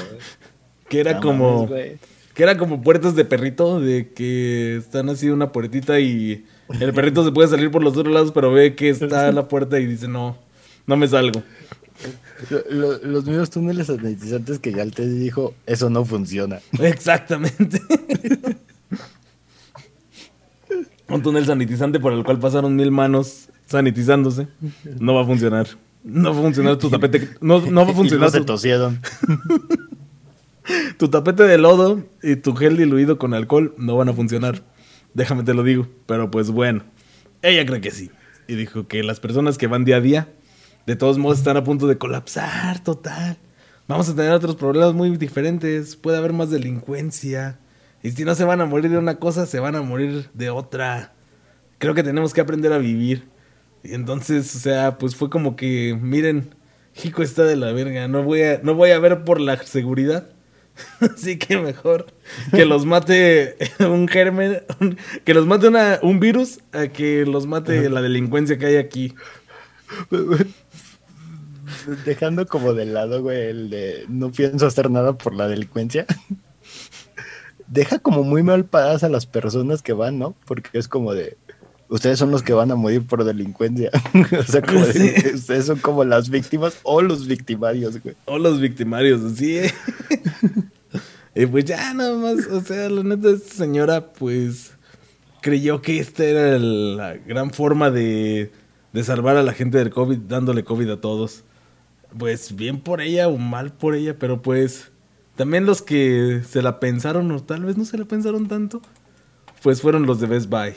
[0.87, 1.67] Que era No como...
[1.67, 1.99] mames.
[2.33, 6.45] Que era como puertas de perrito, de que están así una puertita y
[6.79, 9.77] el perrito se puede salir por los otros lados, pero ve que está la puerta
[9.79, 10.37] y dice, no,
[10.87, 11.43] no me salgo.
[12.49, 16.59] Lo- lo- los mismos túneles sanitizantes que ya te dijo, eso no funciona.
[16.79, 17.81] Exactamente.
[21.09, 24.47] Un túnel sanitizante por el cual pasaron mil manos sanitizándose.
[24.99, 25.67] No va a funcionar.
[26.03, 27.29] No va a funcionar tu tapete.
[27.41, 28.45] No, no va a Y funcionar no se tu,
[30.97, 33.73] tu tapete de lodo y tu gel diluido con alcohol.
[33.77, 34.63] No van a funcionar.
[35.13, 35.87] Déjame te lo digo.
[36.05, 36.83] Pero pues bueno.
[37.41, 38.11] Ella cree que sí.
[38.47, 40.29] Y dijo que las personas que van día a día,
[40.89, 43.37] de todos modos están a punto de colapsar total.
[43.87, 45.95] Vamos a tener otros problemas muy diferentes.
[45.95, 47.59] Puede haber más delincuencia.
[48.01, 50.49] Y si no se van a morir de una cosa, se van a morir de
[50.49, 51.13] otra.
[51.77, 53.27] Creo que tenemos que aprender a vivir.
[53.83, 56.55] Y entonces, o sea, pues fue como que, miren,
[56.93, 58.07] Jico está de la verga.
[58.07, 60.29] No voy a, no voy a ver por la seguridad.
[61.01, 62.07] Así que mejor
[62.51, 67.45] que los mate un germen, un- que los mate una, un virus, a que los
[67.45, 69.13] mate la delincuencia que hay aquí.
[72.05, 76.05] Dejando como de lado, güey, el de no pienso hacer nada por la delincuencia.
[77.67, 80.35] Deja como muy mal paradas a las personas que van, ¿no?
[80.45, 81.37] Porque es como de,
[81.87, 83.91] ustedes son los que van a morir por delincuencia.
[84.39, 85.35] o sea, como de, Sí.
[85.35, 88.15] ustedes son como las víctimas o los victimarios, güey.
[88.25, 89.59] O los victimarios, así.
[91.35, 94.71] y pues ya nada más, o sea, la neta, esta señora pues
[95.41, 98.51] creyó que esta era la gran forma de,
[98.93, 101.43] de salvar a la gente del COVID, dándole COVID a todos.
[102.17, 104.91] Pues bien por ella o mal por ella, pero pues
[105.35, 108.81] también los que se la pensaron o tal vez no se la pensaron tanto,
[109.61, 110.73] pues fueron los de Best Buy.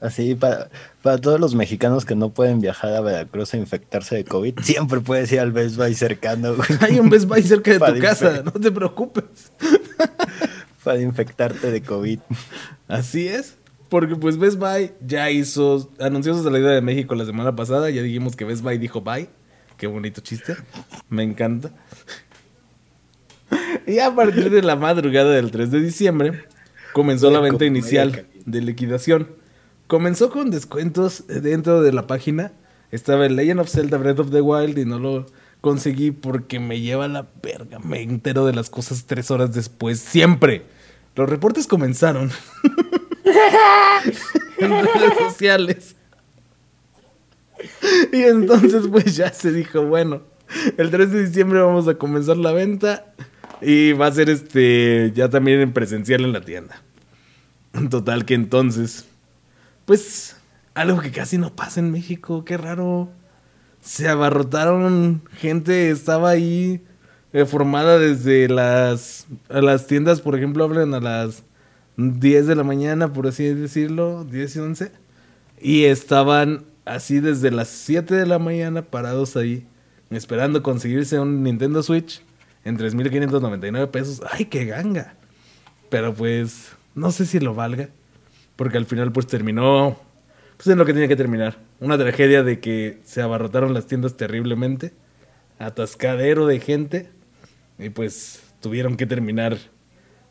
[0.00, 0.68] Así, para,
[1.02, 5.00] para todos los mexicanos que no pueden viajar a Veracruz a infectarse de COVID, siempre
[5.00, 8.42] puedes ir al Best Buy cercano, güey, Hay un Best Buy cerca de tu casa,
[8.44, 9.24] no te preocupes.
[10.86, 12.20] para infectarte de COVID.
[12.86, 13.56] Así es.
[13.88, 17.90] Porque pues Best Buy ya hizo, anunció su salida de México la semana pasada.
[17.90, 19.28] Ya dijimos que Best Buy dijo bye.
[19.76, 20.56] Qué bonito chiste.
[21.08, 21.70] Me encanta.
[23.86, 26.44] Y a partir de la madrugada del 3 de diciembre
[26.92, 29.28] comenzó la venta inicial de liquidación.
[29.86, 32.52] Comenzó con descuentos dentro de la página.
[32.90, 35.26] Estaba el Legend of Zelda Breath of the Wild y no lo
[35.60, 37.78] conseguí porque me lleva la verga.
[37.80, 40.00] Me entero de las cosas tres horas después.
[40.00, 40.64] Siempre.
[41.14, 42.30] Los reportes comenzaron
[44.58, 45.96] en redes sociales.
[48.12, 50.22] Y entonces pues ya se dijo, bueno,
[50.76, 53.12] el 3 de diciembre vamos a comenzar la venta
[53.60, 56.82] y va a ser este ya también en presencial en la tienda.
[57.90, 59.06] Total que entonces,
[59.84, 60.36] pues
[60.74, 63.10] algo que casi no pasa en México, qué raro.
[63.80, 66.82] Se abarrotaron gente, estaba ahí
[67.32, 71.44] eh, formada desde las, las tiendas, por ejemplo, hablan a las
[71.96, 74.92] 10 de la mañana, por así decirlo, 10 y 11.
[75.60, 79.66] Y estaban así desde las 7 de la mañana parados ahí,
[80.10, 82.22] esperando conseguirse un Nintendo Switch
[82.64, 84.22] en 3.599 pesos.
[84.30, 85.14] ¡Ay, qué ganga!
[85.90, 87.90] Pero pues, no sé si lo valga,
[88.54, 89.98] porque al final pues terminó,
[90.56, 91.58] pues en lo que tenía que terminar.
[91.80, 94.94] Una tragedia de que se abarrotaron las tiendas terriblemente,
[95.58, 97.10] atascadero de gente,
[97.78, 99.58] y pues tuvieron que terminar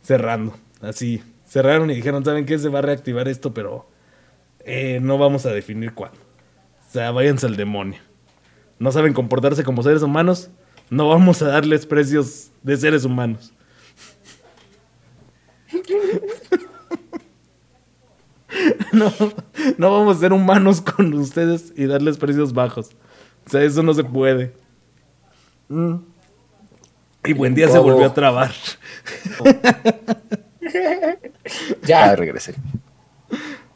[0.02, 0.58] cerrando.
[0.82, 2.58] Así, cerraron y dijeron, ¿saben qué?
[2.58, 3.90] Se va a reactivar esto, pero
[4.60, 6.25] eh, no vamos a definir cuándo.
[6.96, 8.00] O sea, váyanse al demonio.
[8.80, 10.50] No saben comportarse como seres humanos,
[10.90, 13.54] no vamos a darles precios de seres humanos.
[18.94, 19.12] No,
[19.78, 22.92] no vamos a ser humanos con ustedes y darles precios bajos.
[23.46, 24.54] O sea, eso no se puede.
[25.68, 25.96] Mm.
[27.26, 28.54] Y buen día se volvió a trabar.
[31.84, 32.16] ya.
[32.16, 32.56] Regresé.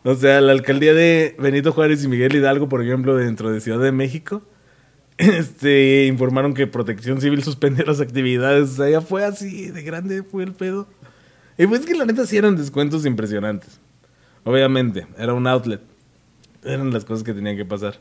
[0.10, 3.78] O sea, la alcaldía de Benito Juárez y Miguel Hidalgo, por ejemplo, dentro de Ciudad
[3.78, 4.42] de México,
[5.20, 8.72] este, informaron que Protección Civil suspendió las actividades.
[8.72, 10.88] O sea, ya fue así, de grande fue el pedo.
[11.60, 13.80] Y pues que la neta sí eran descuentos impresionantes.
[14.46, 15.82] Obviamente, era un outlet.
[16.64, 18.00] Eran las cosas que tenían que pasar.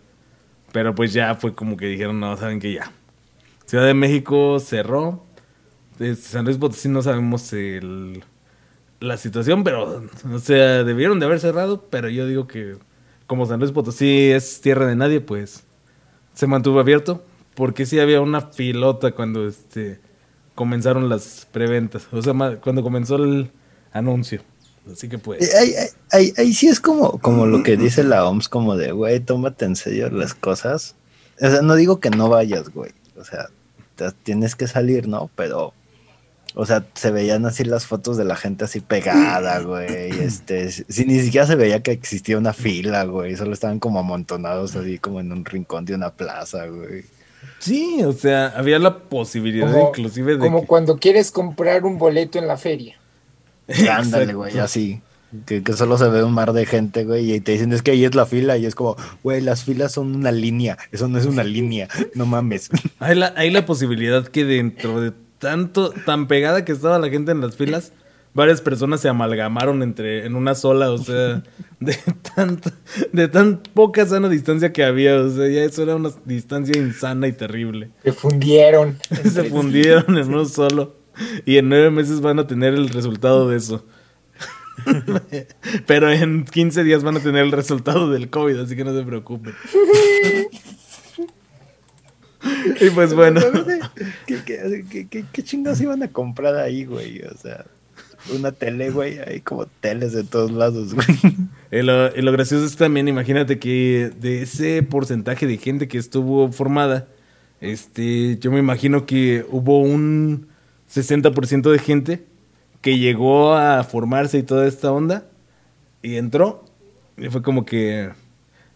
[0.73, 2.91] Pero pues ya fue como que dijeron, no, saben que ya.
[3.67, 5.27] Ciudad de México cerró.
[5.99, 8.25] Este, San Luis Potosí no sabemos el,
[9.01, 12.77] la situación, pero, o sea, debieron de haber cerrado, pero yo digo que
[13.27, 15.65] como San Luis Potosí es tierra de nadie, pues
[16.35, 17.23] se mantuvo abierto,
[17.55, 20.01] porque sí había una filota cuando este
[20.55, 23.51] comenzaron las preventas, o sea, cuando comenzó el
[23.93, 24.43] anuncio.
[24.91, 25.55] Así que pues.
[25.55, 29.67] Eh, ahí, sí es como, como lo que dice la OMS, como de, güey, tómate
[29.67, 30.97] en serio las cosas.
[31.41, 32.93] O sea, no digo que no vayas, güey.
[33.17, 33.49] O sea,
[34.23, 35.31] tienes que salir, ¿no?
[35.37, 35.75] Pero
[36.55, 40.11] o sea, se veían así las fotos de la gente así pegada, güey.
[40.21, 43.37] Este, si ni siquiera se veía que existía una fila, güey.
[43.37, 47.05] Solo estaban como amontonados así como en un rincón de una plaza, güey.
[47.59, 50.39] Sí, o sea, había la posibilidad inclusive de.
[50.39, 52.97] Como cuando quieres comprar un boleto en la feria.
[53.91, 55.01] Ándale, güey, así.
[55.45, 57.91] Que, que, solo se ve un mar de gente, güey, y te dicen, es que
[57.91, 61.19] ahí es la fila, y es como, güey, las filas son una línea, eso no
[61.19, 62.71] es una línea, no mames.
[62.99, 67.33] Hay la, hay la posibilidad que dentro de tanto, tan pegada que estaba la gente
[67.33, 67.93] en las filas,
[68.35, 71.43] varias personas se amalgamaron entre, en una sola, o sea,
[71.81, 71.97] de
[72.35, 72.71] tanto,
[73.13, 77.29] de tan poca sana distancia que había, o sea, ya eso era una distancia insana
[77.29, 77.91] y terrible.
[78.05, 78.99] Se fundieron.
[79.11, 80.97] se fundieron en uno solo.
[81.45, 83.85] Y en nueve meses van a tener el resultado de eso.
[85.87, 89.05] Pero en 15 días van a tener el resultado del COVID, así que no se
[89.05, 89.55] preocupen.
[92.81, 93.41] Y pues bueno.
[94.27, 97.23] ¿Qué, qué, chingados iban a comprar ahí, güey?
[97.23, 97.65] O sea,
[98.35, 101.07] una tele, güey, hay como teles de todos lados, güey.
[101.71, 105.99] Y lo, y lo, gracioso es también, imagínate que de ese porcentaje de gente que
[105.99, 107.07] estuvo formada,
[107.61, 110.49] este, yo me imagino que hubo un
[110.91, 112.25] 60% de gente
[112.81, 115.27] que llegó a formarse y toda esta onda
[116.03, 116.65] y entró
[117.19, 118.11] y fue como que,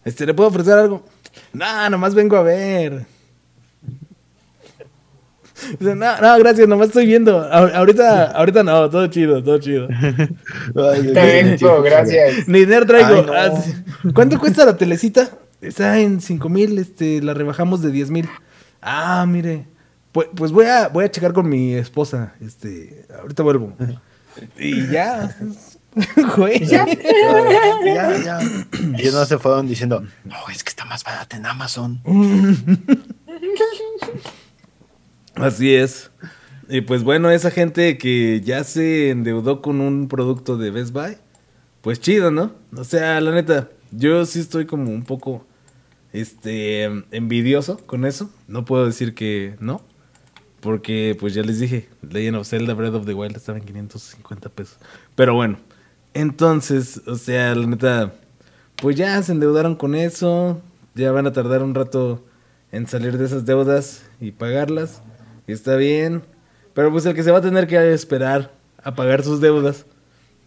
[0.03, 1.05] este, ¿le puedo ofrecer algo?
[1.53, 3.05] No, nomás vengo a ver.
[5.79, 7.39] No, no, gracias, nomás estoy viendo.
[7.51, 9.87] Ahorita, ahorita no, todo chido, todo chido.
[11.83, 12.47] gracias.
[12.47, 13.25] Ni dinero traigo.
[13.33, 13.51] Ah,
[14.13, 15.29] ¿Cuánto cuesta la telecita?
[15.61, 18.29] Está en 5 mil, este, la rebajamos de 10 mil.
[18.81, 19.67] Ah, mire.
[20.11, 22.35] Pues, pues, voy a, voy a checar con mi esposa.
[22.39, 23.73] Este, ahorita vuelvo.
[24.57, 25.35] Y ya.
[26.35, 26.65] Güey.
[26.65, 28.39] Ya, ya, ya.
[28.97, 32.01] Y no se fueron diciendo, no, es que está más barata en Amazon.
[35.43, 36.09] Así es.
[36.69, 41.17] Y pues bueno, esa gente que ya se endeudó con un producto de Best Buy,
[41.81, 42.53] pues chido, ¿no?
[42.75, 45.45] O sea, la neta, yo sí estoy como un poco
[46.13, 48.29] este envidioso con eso.
[48.47, 49.81] No puedo decir que no.
[50.61, 54.47] Porque pues ya les dije, Legend of Zelda Breath of the Wild estaba en 550
[54.47, 54.77] pesos.
[55.15, 55.57] Pero bueno,
[56.13, 58.13] entonces, o sea, la neta,
[58.77, 60.61] pues ya se endeudaron con eso.
[60.95, 62.23] Ya van a tardar un rato
[62.71, 65.01] en salir de esas deudas y pagarlas.
[65.47, 66.23] Y está bien.
[66.73, 68.51] Pero pues el que se va a tener que esperar
[68.83, 69.85] a pagar sus deudas,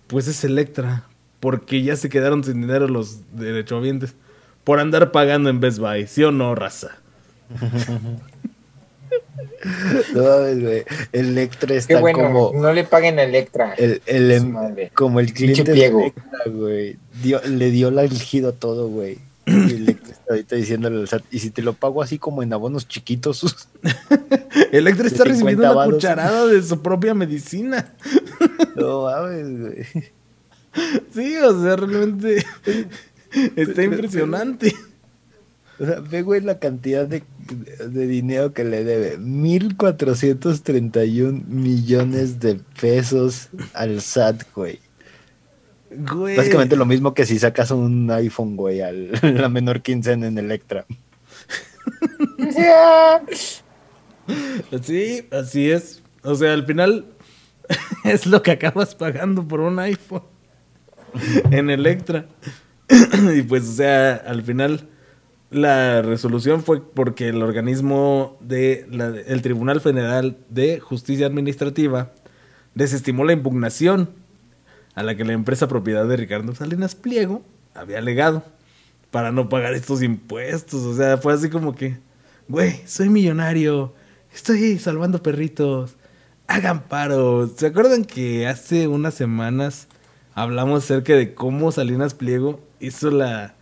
[0.06, 1.04] pues es Electra.
[1.40, 4.14] Porque ya se quedaron sin dinero los derechohabientes.
[4.64, 6.96] Por andar pagando en Best Buy, ¿sí o no, raza?
[10.14, 10.84] No mames, güey.
[11.12, 12.52] Electra está Qué bueno, como.
[12.54, 13.74] no le paguen a Electra.
[13.74, 15.86] El, el como el cliente de.
[15.86, 16.96] Electra, güey.
[17.22, 19.18] Dio- le dio la- el giro a todo, güey.
[19.86, 22.88] Electra está ahorita diciéndole al SAT, y si te lo pago así como en abonos
[22.88, 23.68] chiquitos,
[24.72, 27.94] Electra está 50 recibiendo una cucharada de su propia medicina.
[28.76, 29.86] no mames, güey.
[31.12, 32.44] Sí, o sea, realmente
[33.56, 34.74] está impresionante.
[35.78, 37.22] O sea, ve, güey, la cantidad de,
[37.78, 39.18] de dinero que le debe.
[39.18, 44.80] 1.431 millones de pesos al SAT, güey.
[45.90, 46.36] Güey.
[46.36, 50.86] Básicamente lo mismo que si sacas un iPhone, güey, a la menor quincena en Electra.
[54.82, 56.02] Sí, así es.
[56.22, 57.06] O sea, al final
[58.04, 60.22] es lo que acabas pagando por un iPhone
[61.50, 62.26] en Electra.
[63.36, 64.88] y pues, o sea, al final
[65.50, 72.12] la resolución fue porque el organismo de la- el Tribunal Federal de Justicia Administrativa
[72.74, 74.10] desestimó la impugnación
[74.96, 77.42] a la que la empresa propiedad de Ricardo Salinas Pliego
[77.74, 78.42] había alegado
[79.10, 80.82] para no pagar estos impuestos.
[80.82, 81.98] O sea, fue así como que,
[82.48, 83.94] güey, soy millonario,
[84.34, 85.96] estoy salvando perritos,
[86.48, 87.46] hagan paro.
[87.56, 89.86] ¿Se acuerdan que hace unas semanas
[90.34, 93.54] hablamos acerca de cómo Salinas Pliego hizo la,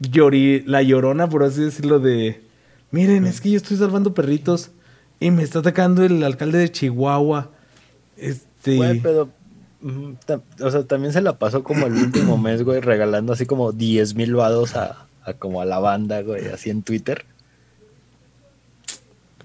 [0.00, 2.42] la llorona, por así decirlo, de,
[2.90, 4.72] miren, es que yo estoy salvando perritos
[5.20, 7.52] y me está atacando el alcalde de Chihuahua.
[8.16, 8.76] Este...
[8.76, 9.02] Güey.
[9.84, 10.12] Mm,
[10.62, 14.14] O sea, también se la pasó como el último mes, güey, regalando así como 10
[14.14, 17.24] mil vados a, a como a la banda, güey, así en Twitter.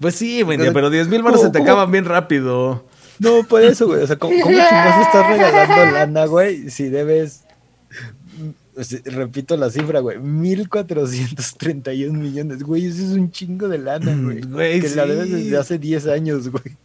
[0.00, 1.70] Pues sí, güey, pero 10 mil baros se te ¿Cómo?
[1.70, 2.84] acaban bien rápido.
[3.18, 4.02] No, por eso, güey.
[4.02, 6.70] O sea, ¿cómo, cómo chingados estás regalando lana, güey?
[6.70, 7.44] Si debes.
[8.38, 8.80] mm,
[9.10, 10.18] Repito la cifra, güey.
[10.18, 12.86] 1431 millones, güey.
[12.86, 14.40] Eso es un chingo de lana, güey.
[14.40, 16.78] Güey, que la debes desde hace 10 años, güey.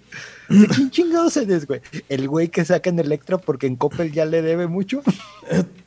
[0.76, 1.82] ¿Quién chingados eres, güey?
[2.10, 5.02] ¿El güey que saca en Electra porque en Coppel ya le debe mucho?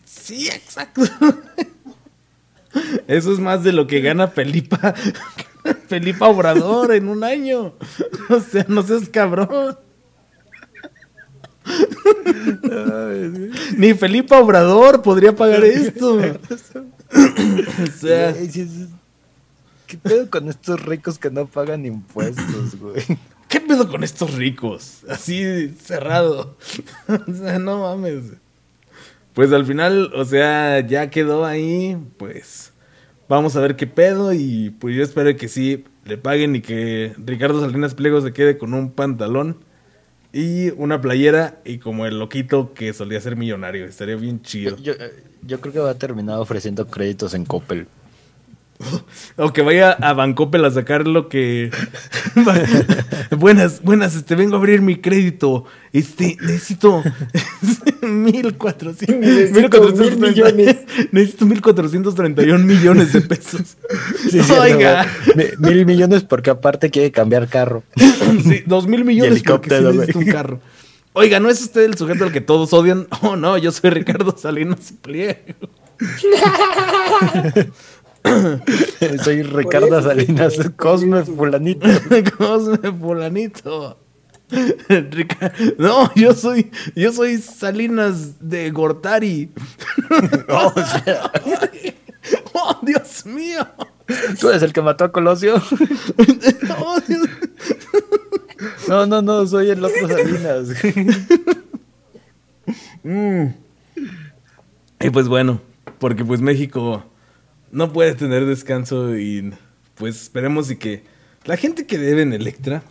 [0.05, 1.03] Sí, exacto.
[3.07, 4.95] Eso es más de lo que gana Felipa.
[5.87, 7.75] Felipa Obrador en un año.
[8.31, 9.77] O sea, no seas cabrón.
[13.77, 16.15] Ni Felipa Obrador podría pagar esto.
[16.15, 18.35] O sea,
[19.87, 23.03] ¿Qué pedo con estos ricos que no pagan impuestos, güey?
[23.49, 25.05] ¿Qué pedo con estos ricos?
[25.09, 26.57] Así cerrado.
[27.09, 28.35] O sea, no mames.
[29.35, 32.73] Pues al final, o sea, ya quedó ahí, pues
[33.29, 37.13] vamos a ver qué pedo y pues yo espero que sí le paguen y que
[37.19, 39.59] Ricardo Salinas Pliego se quede con un pantalón
[40.33, 44.77] y una playera y como el loquito que solía ser millonario, estaría bien chido.
[44.77, 47.87] Yo, creo que va a terminar ofreciendo créditos en Coppel.
[49.37, 51.71] O que vaya a Bancoppel a sacar lo que...
[53.37, 55.65] buenas, buenas, este, vengo a abrir mi crédito.
[55.93, 57.03] Este, necesito
[58.03, 59.17] 1400...
[59.19, 60.77] Necesito mil millones.
[61.13, 63.77] Necesito 1431 millones de pesos.
[64.31, 65.07] Sí, sí, Oiga.
[65.35, 67.83] Mi- Mil millones porque aparte quiere cambiar carro.
[68.43, 70.61] Sí, dos mil millones porque sí necesito un carro.
[71.15, 73.09] Oiga, ¿no es usted el sujeto al que todos odian?
[73.23, 75.39] Oh, no, yo soy Ricardo Salinas Pliego.
[79.23, 80.55] Soy Ricardo Salinas.
[80.77, 81.87] Cosme Fulanito.
[82.37, 83.99] Cosme fulanito.
[85.79, 89.51] No, yo soy, yo soy Salinas de Gortari.
[90.49, 90.73] Oh,
[92.55, 93.67] Oh, Dios mío.
[94.41, 95.57] ¿Tú eres el que mató a Colosio?
[96.81, 97.29] Oh, Dios-
[98.89, 100.69] No, no, no, soy el otro Salinas.
[103.03, 103.47] Mm.
[105.01, 105.61] Y pues bueno,
[105.99, 107.05] porque pues México
[107.71, 109.53] no puede tener descanso y
[109.95, 111.03] pues esperemos y que
[111.45, 112.83] la gente que debe en Electra,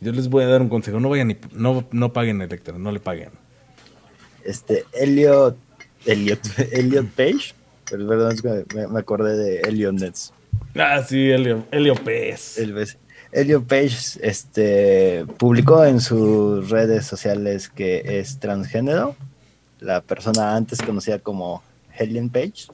[0.00, 2.92] yo les voy a dar un consejo, no vayan y no, no paguen Electra, no
[2.92, 3.30] le paguen.
[4.44, 5.56] Este, Elliot,
[6.04, 6.40] Elliot,
[6.72, 7.54] Elliot Page.
[7.90, 10.32] Perdón, es que me, me acordé de Elliot Nets.
[10.76, 12.58] Ah, sí, Helio, Helio Pérez.
[12.58, 12.98] El vez-
[13.32, 19.14] Elliot Page este, publicó en sus redes sociales que es transgénero.
[19.80, 21.62] La persona antes conocida como
[21.98, 22.68] Helen Page,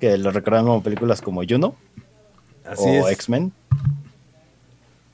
[0.00, 1.74] que lo recordaron como películas como Juno
[2.64, 3.08] Así o.
[3.08, 3.52] X-Men.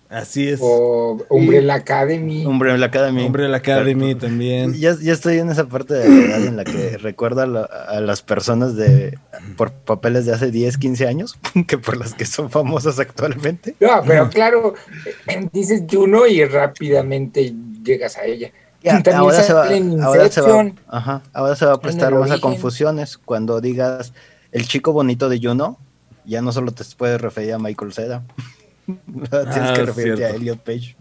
[0.08, 0.60] Así es.
[0.62, 2.44] O Umbrella Academy.
[2.44, 3.24] Umbrella Academy.
[3.24, 4.74] Umbrella Academy también.
[4.74, 7.62] Ya, ya estoy en esa parte de la edad en la que recuerda a, la-
[7.62, 9.18] a las personas de
[9.56, 13.74] por papeles de hace 10, 15 años que por las que son famosas actualmente.
[13.80, 14.74] No, pero claro,
[15.28, 18.50] eh, dices Juno y rápidamente llegas a ella.
[18.82, 19.62] Ya, ahora, se va,
[20.02, 24.12] ahora, se va, ahora se va a prestar más a confusiones cuando digas
[24.52, 25.78] el chico bonito de Juno,
[26.24, 28.22] ya no solo te puedes referir a Michael Cera,
[28.86, 30.30] tienes Ah, que referirte a.
[30.30, 30.96] Elliot Page.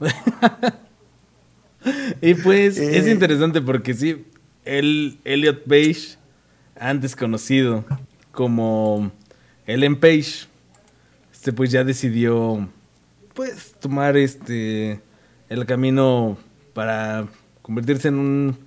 [2.20, 2.98] Y pues Eh.
[2.98, 4.26] es interesante porque sí,
[4.64, 6.16] el Elliot Page,
[6.78, 7.84] antes conocido
[8.32, 9.12] como
[9.66, 10.46] Ellen Page,
[11.32, 12.68] este pues ya decidió
[13.34, 15.00] pues tomar este
[15.48, 16.36] el camino
[16.74, 17.28] para
[17.62, 18.58] convertirse en un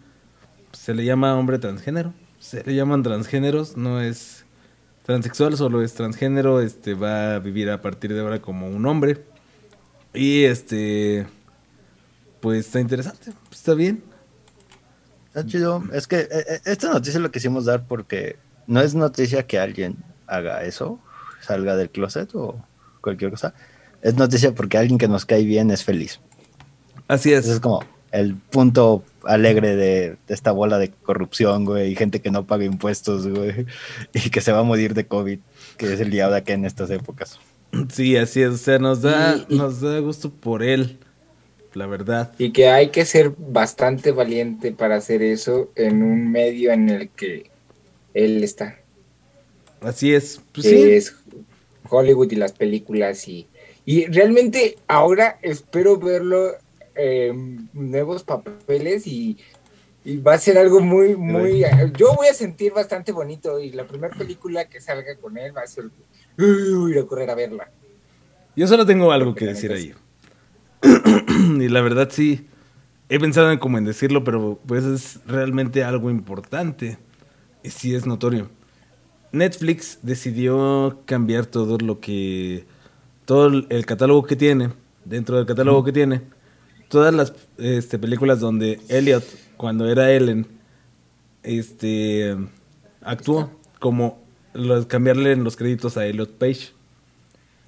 [0.71, 4.45] se le llama hombre transgénero, se le llaman transgéneros, no es
[5.05, 9.23] transexual, solo es transgénero, este va a vivir a partir de ahora como un hombre.
[10.13, 11.27] Y este
[12.39, 14.03] pues está interesante, está bien.
[15.27, 15.83] Está chido.
[15.93, 19.97] Es que eh, eh, esta noticia lo quisimos dar porque no es noticia que alguien
[20.25, 20.99] haga eso,
[21.41, 22.63] salga del closet o
[23.01, 23.53] cualquier cosa.
[24.01, 26.19] Es noticia porque alguien que nos cae bien es feliz.
[27.07, 27.59] Así es es.
[27.59, 32.45] como el punto alegre de, de esta bola de corrupción, güey, y gente que no
[32.47, 33.65] paga impuestos, güey,
[34.13, 35.39] y que se va a morir de COVID,
[35.77, 37.39] que es el diablo acá en estas épocas.
[37.91, 38.49] Sí, así es.
[38.49, 40.97] O sea, nos da, Y- nos da gusto por él,
[41.75, 42.31] la verdad.
[42.39, 47.09] Y que hay que ser bastante valiente para hacer eso en un medio en el
[47.09, 47.51] que
[48.15, 48.79] él está.
[49.81, 50.41] Así es.
[50.51, 50.91] Pues que sí.
[50.91, 51.15] es
[51.89, 53.47] Hollywood y las películas y,
[53.85, 56.53] y realmente ahora espero verlo
[56.99, 59.37] en nuevos papeles y,
[60.03, 61.63] y va a ser algo muy, muy...
[61.97, 65.61] Yo voy a sentir bastante bonito y la primera película que salga con él va
[65.61, 65.85] a ser...
[66.37, 67.69] Uy, ir a correr a verla.
[68.55, 69.93] Yo solo tengo algo que decir ahí.
[71.59, 72.47] y la verdad sí,
[73.09, 76.97] he pensado en como en decirlo, pero pues es realmente algo importante.
[77.63, 78.49] Y sí es notorio.
[79.31, 82.65] Netflix decidió cambiar todo lo que...
[83.25, 84.69] Todo el- el catálogo que tiene,
[85.05, 86.21] dentro del catálogo que tiene,
[86.89, 89.23] todas las este, películas donde Elliot,
[89.57, 90.47] cuando era Ellen,
[91.43, 92.35] este
[93.01, 94.19] actuó como
[94.53, 96.73] los, cambiarle en los créditos a Elliot Page.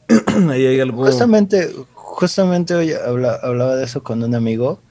[0.50, 1.06] Ahí hay algo.
[1.06, 4.82] Justamente, justamente hoy habla- hablaba de eso con un amigo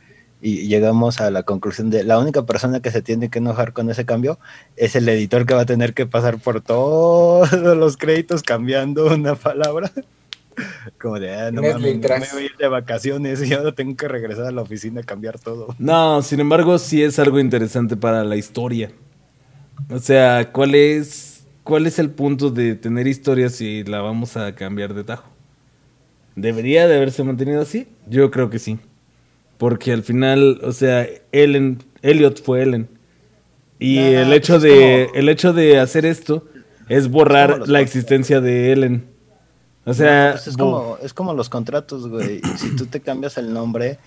[0.42, 3.90] y llegamos a la conclusión de la única persona que se tiene que enojar con
[3.90, 4.38] ese cambio
[4.76, 9.34] es el editor que va a tener que pasar por todos los créditos cambiando una
[9.34, 9.92] palabra.
[11.00, 14.46] Como de, ah, no me voy a ir de vacaciones y ahora tengo que regresar
[14.46, 15.74] a la oficina a cambiar todo.
[15.78, 18.90] No, sin embargo, sí es algo interesante para la historia.
[19.88, 24.54] O sea, ¿cuál es, cuál es el punto de tener historia si la vamos a
[24.54, 25.28] cambiar de tajo?
[26.36, 27.88] ¿Debería de haberse mantenido así?
[28.08, 28.78] Yo creo que sí.
[29.58, 32.88] Porque al final, o sea, Ellen, Elliot fue Ellen.
[33.78, 36.46] Y el hecho de como- el hecho de hacer esto
[36.88, 39.06] es borrar la existencia de Ellen.
[39.84, 42.40] O sea, Pues es, como, es como los contratos, güey.
[42.58, 43.98] Si tú te cambias el nombre,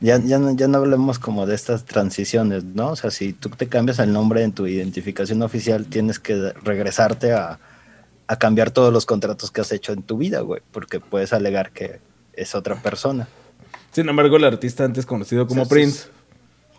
[0.00, 2.90] ya, ya, no, ya no hablemos como de estas transiciones, ¿no?
[2.90, 7.32] O sea, si tú te cambias el nombre en tu identificación oficial, tienes que regresarte
[7.32, 7.58] a,
[8.28, 11.72] a cambiar todos los contratos que has hecho en tu vida, güey, porque puedes alegar
[11.72, 11.98] que
[12.34, 13.26] es otra persona.
[13.90, 16.08] Sin embargo, el artista antes conocido como Prince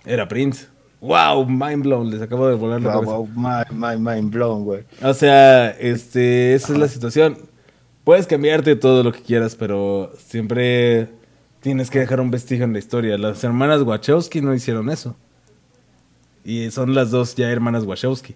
[0.05, 0.67] era Prince.
[1.01, 1.45] ¡Wow!
[1.45, 3.17] Mind blown, les acabo de volar la Wow, cabeza.
[3.17, 4.83] wow, my, my mind blown, güey.
[5.01, 7.37] O sea, este, esa es la situación.
[8.09, 11.09] Puedes cambiarte todo lo que quieras, pero siempre
[11.61, 13.19] tienes que dejar un vestigio en la historia.
[13.19, 15.15] Las hermanas Wachowski no hicieron eso.
[16.43, 18.35] Y son las dos ya hermanas Wachowski.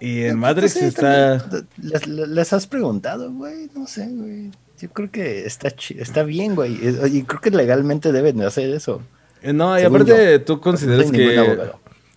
[0.00, 1.64] Y en Matrix No sé, está...
[1.78, 3.70] ¿Les, les has preguntado, güey?
[3.74, 4.50] No sé, güey.
[4.78, 6.74] Yo creo que está, está bien, güey.
[7.10, 9.00] Y creo que legalmente deben de hacer eso.
[9.40, 10.44] Eh, No, y Según aparte yo.
[10.44, 11.70] tú consideras No que.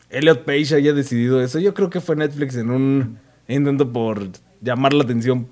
[0.09, 1.59] Elliot Page haya decidido eso.
[1.59, 4.27] Yo creo que fue Netflix en un intento por
[4.59, 5.47] llamar la atención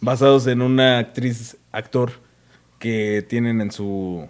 [0.00, 2.12] basados en una actriz, actor
[2.78, 4.28] que tienen en su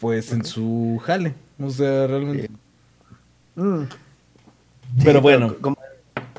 [0.00, 1.34] pues en su jale.
[1.60, 2.50] O sea, realmente.
[3.54, 3.82] Mm.
[5.04, 5.76] Pero bueno, Como,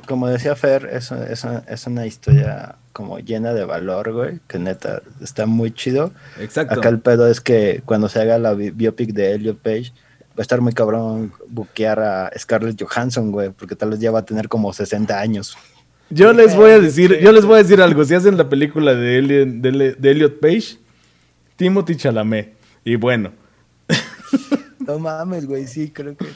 [0.08, 5.02] como decía Fer, es, es, es una historia como llena de valor, güey, que neta
[5.22, 6.12] está muy chido.
[6.40, 6.76] exacto.
[6.80, 9.92] Acá el pedo es que cuando se haga la bi- biopic de Elliot Page,
[10.32, 14.20] va a estar muy cabrón buquear a Scarlett Johansson, güey, porque tal vez ya va
[14.20, 15.58] a tener como 60 años.
[16.10, 18.04] Yo les voy a decir, yo les voy a decir algo.
[18.06, 20.78] Si hacen la película de, Elliot, de, de Elliot Page,
[21.56, 22.54] Timothy Chalamet.
[22.84, 23.32] Y bueno,
[24.88, 26.26] No mames, güey, sí, creo que...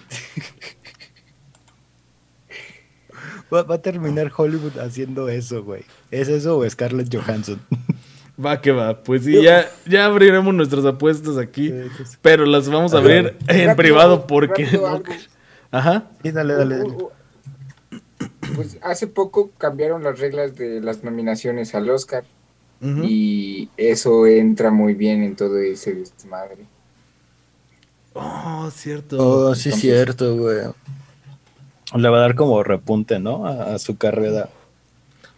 [3.54, 5.84] va, va a terminar Hollywood haciendo eso, güey.
[6.12, 7.60] ¿Es eso o Scarlett Johansson?
[8.44, 11.74] Va que va, pues sí, ya, ya abriremos nuestras apuestas aquí,
[12.22, 14.64] pero las vamos a abrir en Rápido, privado porque...
[14.66, 15.18] rápido.
[15.72, 16.12] Ajá.
[16.22, 16.96] Sí, dale, dale, dale.
[18.48, 22.24] Uh, uh, Pues hace poco cambiaron las reglas de las nominaciones al Oscar
[22.80, 26.66] y eso entra muy bien en todo ese desmadre.
[28.14, 29.18] Oh, cierto.
[29.20, 30.58] Oh, sí, Entonces- cierto, güey.
[31.96, 33.48] Le va a dar como repunte, ¿no?
[33.48, 34.50] A, a su carrera.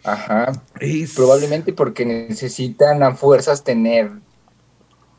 [0.04, 0.52] Ajá.
[0.80, 4.10] Es- Probablemente porque necesitan a fuerzas tener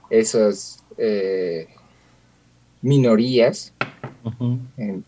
[0.10, 1.68] esas eh,
[2.82, 3.74] minorías,
[4.78, 5.04] en-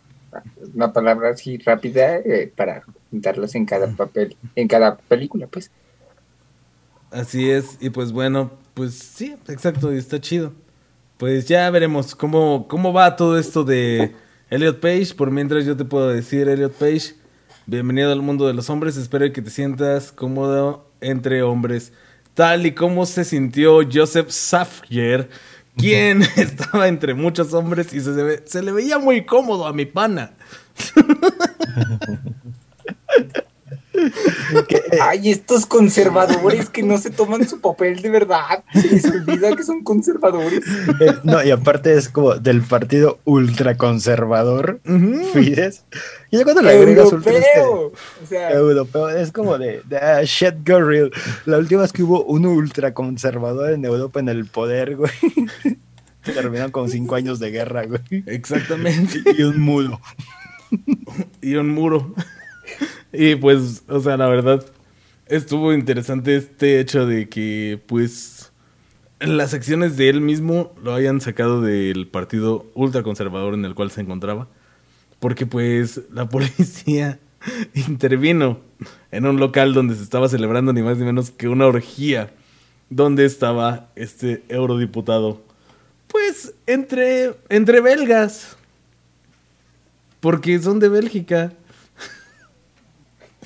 [0.74, 5.72] una palabra así rápida, eh, para juntarlas en cada papel, en cada película, pues.
[7.12, 10.54] Así es, y pues bueno, pues sí, exacto, y está chido.
[11.18, 14.12] Pues ya veremos cómo, cómo va todo esto de
[14.50, 15.14] Elliot Page.
[15.16, 17.16] Por mientras yo te puedo decir, Elliot Page,
[17.66, 18.98] bienvenido al mundo de los hombres.
[18.98, 21.94] Espero que te sientas cómodo entre hombres.
[22.34, 25.30] Tal y como se sintió Joseph Safger,
[25.78, 30.32] quien estaba entre muchos hombres y se, se le veía muy cómodo a mi pana.
[35.02, 38.64] Ay, estos conservadores que no se toman su papel de verdad.
[38.74, 40.62] Se les olvida que son conservadores.
[41.00, 45.24] eh, no, y aparte es como del partido ultraconservador, Ujú.
[45.34, 45.84] Fidesz.
[46.32, 47.92] Y ya cuando le agregas ultra Europeo.
[48.24, 51.12] O sea, europeo, es como de, de ah, shit go real.
[51.46, 55.12] La última vez que hubo un ultraconservador en Europa en el poder, güey.
[56.24, 58.24] Terminaron con cinco años de guerra, güey.
[58.28, 59.22] Exactamente.
[59.38, 60.00] Y un mudo.
[61.42, 62.16] y un muro.
[63.14, 64.66] Y pues, o sea, la verdad,
[65.28, 68.52] estuvo interesante este hecho de que, pues,
[69.20, 74.02] las acciones de él mismo lo hayan sacado del partido ultraconservador en el cual se
[74.02, 74.48] encontraba.
[75.20, 77.20] Porque, pues, la policía
[77.74, 78.60] intervino
[79.12, 82.34] en un local donde se estaba celebrando ni más ni menos que una orgía.
[82.90, 85.42] Donde estaba este eurodiputado.
[86.08, 88.58] Pues, entre, entre belgas.
[90.20, 91.54] Porque son de Bélgica.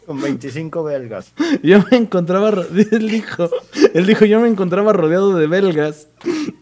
[0.08, 1.34] Con 25 belgas.
[1.62, 2.49] Yo me encontraba,
[2.91, 3.49] él dijo,
[3.93, 6.08] él dijo, yo me encontraba rodeado de belgas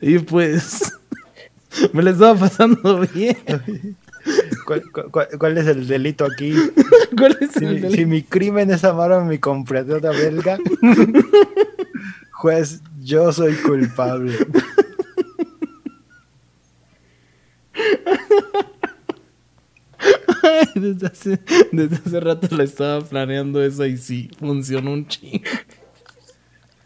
[0.02, 0.92] y pues
[1.94, 3.38] me le estaba pasando bien.
[4.66, 6.56] ¿Cuál, cuál- cuál- cuál es el delito aquí?
[7.16, 7.96] ¿Cuál es Si, el mi- delito?
[7.96, 10.58] si mi crimen es amar a mi compatriota belga,
[12.32, 14.36] juez, yo soy culpable.
[20.76, 21.40] Desde hace,
[21.72, 25.44] desde hace rato la estaba planeando eso y sí, funcionó un chingo.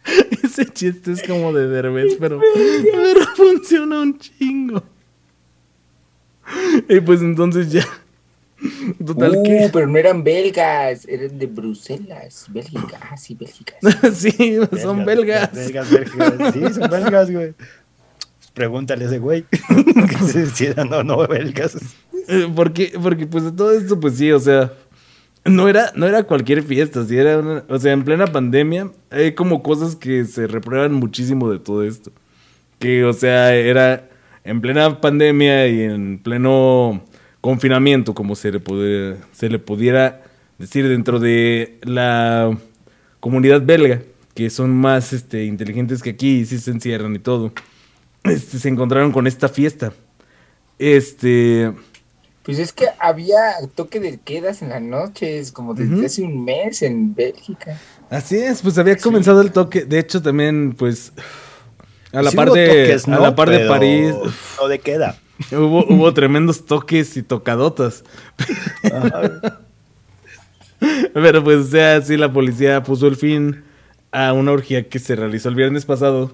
[0.44, 2.42] Ese chiste es como de Derbez, pero,
[2.84, 4.84] pero funciona un chingo.
[6.88, 7.86] Y pues entonces ya.
[9.06, 9.70] Total uh, que.
[9.74, 13.00] pero no eran belgas, eran de Bruselas, Bélgica.
[13.02, 13.76] Ah, sí, Bélgica.
[14.14, 15.54] sí, son belgas.
[15.54, 16.54] Belgas, belgas.
[16.54, 17.54] Sí, son belgas, güey.
[18.54, 19.46] Pregúntale a ese güey.
[20.54, 21.78] si eran o no belgas.
[22.30, 24.72] Eh, Porque, porque pues todo esto, pues sí, o sea,
[25.46, 29.64] no era, no era cualquier fiesta, sí era o sea, en plena pandemia hay como
[29.64, 32.12] cosas que se reprueban muchísimo de todo esto.
[32.78, 34.10] Que, o sea, era
[34.44, 37.04] en plena pandemia y en pleno
[37.42, 38.62] confinamiento, como se le,
[39.32, 40.24] se le pudiera
[40.60, 42.56] decir dentro de la
[43.20, 44.04] comunidad belga,
[44.36, 47.54] que son más este, inteligentes que aquí y sí se encierran y todo.
[48.24, 49.94] Este, se encontraron con esta fiesta.
[50.78, 51.74] Este...
[52.44, 53.38] Pues es que había
[53.76, 57.80] toque de quedas en las noches, como desde hace un mes en Bélgica.
[58.10, 59.86] Así es, pues había comenzado el toque.
[59.86, 61.14] De hecho, también, pues,
[62.12, 64.16] a la Sí par de, toques, a la par de París,
[64.60, 65.20] No de queda.
[65.52, 68.04] hubo, hubo tremendos toques y tocadotas.
[68.84, 69.60] Ajá.
[71.14, 73.64] Pero pues, o sea, sí, la policía puso el fin
[74.12, 76.32] a una orgía que se realizó el viernes pasado.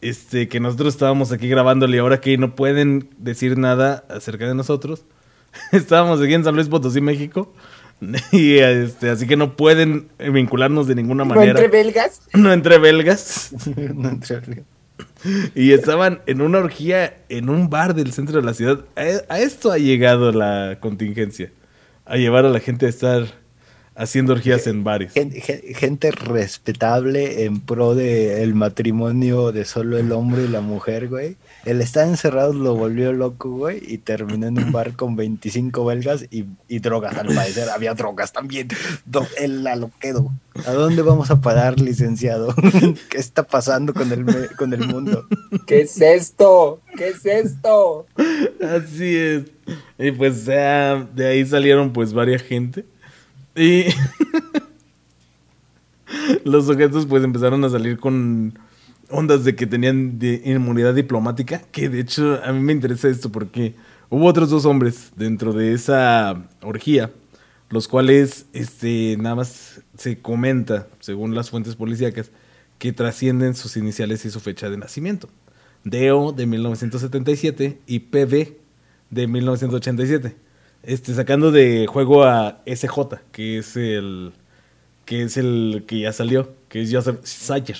[0.00, 4.54] Este, que nosotros estábamos aquí grabándole y ahora que no pueden decir nada acerca de
[4.54, 5.04] nosotros.
[5.72, 7.52] Estábamos aquí en San Luis Potosí, México.
[8.32, 11.50] Y este, así que no pueden vincularnos de ninguna ¿No manera.
[11.52, 12.22] entre belgas?
[12.34, 13.52] No entre belgas.
[13.94, 14.64] No entré-
[15.54, 18.80] Y estaban en una orgía en un bar del centro de la ciudad.
[18.96, 21.52] A, a esto ha llegado la contingencia.
[22.04, 23.26] A llevar a la gente a estar
[23.94, 25.12] haciendo orgías en bares.
[25.12, 31.08] Gen- gen- Gente respetable en pro del matrimonio de solo el hombre y la mujer,
[31.08, 31.36] güey.
[31.64, 36.24] El estar encerrado lo volvió loco, güey, y terminó en un bar con 25 belgas
[36.30, 37.68] y, y drogas, al parecer.
[37.74, 38.68] Había drogas también.
[39.04, 40.32] Do- El aloquedo.
[40.66, 42.54] ¿A dónde vamos a parar, licenciado?
[43.08, 44.24] ¿Qué está pasando con el,
[44.56, 45.26] con el mundo?
[45.66, 46.80] ¿Qué es esto?
[46.96, 48.06] ¿Qué es esto?
[48.60, 49.42] Así es.
[49.98, 52.84] Y pues o sea, de ahí salieron pues varias gente.
[53.54, 53.84] Y
[56.44, 58.58] los sujetos pues empezaron a salir con
[59.10, 63.74] ondas de que tenían inmunidad diplomática, que de hecho a mí me interesa esto porque
[64.08, 67.10] hubo otros dos hombres dentro de esa orgía,
[67.68, 72.30] los cuales este, nada más se comenta, según las fuentes policíacas,
[72.78, 75.28] que trascienden sus iniciales y su fecha de nacimiento.
[75.84, 78.56] DO de 1977 y PB
[79.10, 80.36] de 1987.
[80.82, 84.32] Este, sacando de juego a SJ, que es el
[85.04, 87.78] que es el que ya salió, que es Joseph Sayer.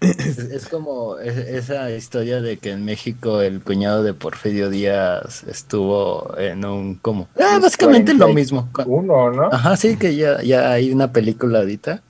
[0.00, 6.64] Es, como esa historia de que en México el cuñado de Porfirio Díaz estuvo en
[6.64, 8.68] un como ah, básicamente lo mismo.
[8.84, 9.44] Uno, ¿no?
[9.52, 12.02] Ajá, sí, que ya, ya hay una película ahorita.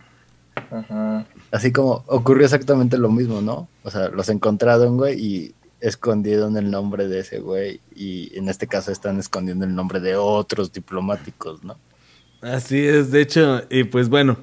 [0.70, 1.26] Ajá.
[1.50, 3.68] Así como ocurrió exactamente lo mismo, ¿no?
[3.82, 7.80] O sea, los encontraron, güey, y escondieron el nombre de ese güey.
[7.94, 11.76] Y en este caso están escondiendo el nombre de otros diplomáticos, ¿no?
[12.40, 14.38] Así es, de hecho, y pues bueno,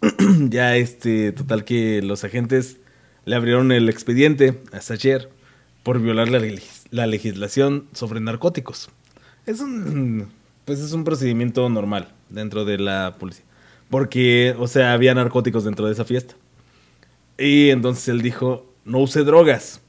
[0.48, 2.78] ya este, total que los agentes
[3.24, 5.30] le abrieron el expediente a Sacher
[5.82, 6.40] por violar la,
[6.90, 8.90] la legislación sobre narcóticos.
[9.46, 10.28] Es un,
[10.64, 13.44] pues es un procedimiento normal dentro de la policía.
[13.88, 16.34] Porque, o sea, había narcóticos dentro de esa fiesta.
[17.38, 19.80] Y entonces él dijo, no use drogas.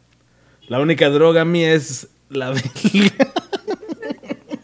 [0.71, 2.49] La única droga mía es la
[2.93, 3.33] belga.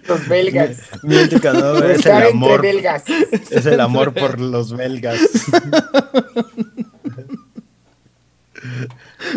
[0.08, 0.78] Los belgas.
[1.04, 2.62] Mi, es el amor.
[2.62, 3.04] Belgas.
[3.52, 5.20] Es el amor por los belgas.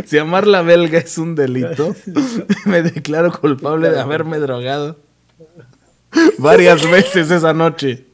[0.07, 1.95] Si amar la belga es un delito,
[2.65, 4.97] me declaro culpable de haberme drogado
[6.39, 8.07] varias veces esa noche.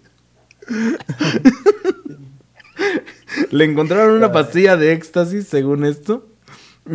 [3.51, 6.27] Le encontraron una pastilla de éxtasis, según esto.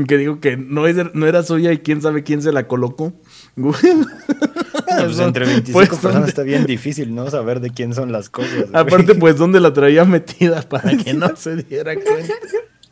[0.08, 3.14] Que digo que no, no era suya y quién sabe quién se la colocó.
[5.00, 7.30] Pues entre 25 pues, personas está bien difícil, ¿no?
[7.30, 8.66] Saber de quién son las cosas.
[8.74, 12.34] Aparte, pues, ¿dónde la traía metida para que no se diera cuenta?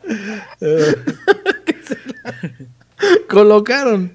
[0.60, 1.98] se
[3.28, 4.14] colocaron.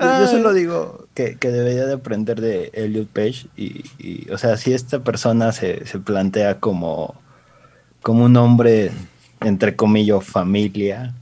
[0.00, 5.02] Yo solo digo que, debería de aprender de Elliot Page y, o sea, si esta
[5.02, 7.20] persona se, se plantea como,
[8.02, 8.92] como un hombre,
[9.40, 11.14] entre comillas, familia,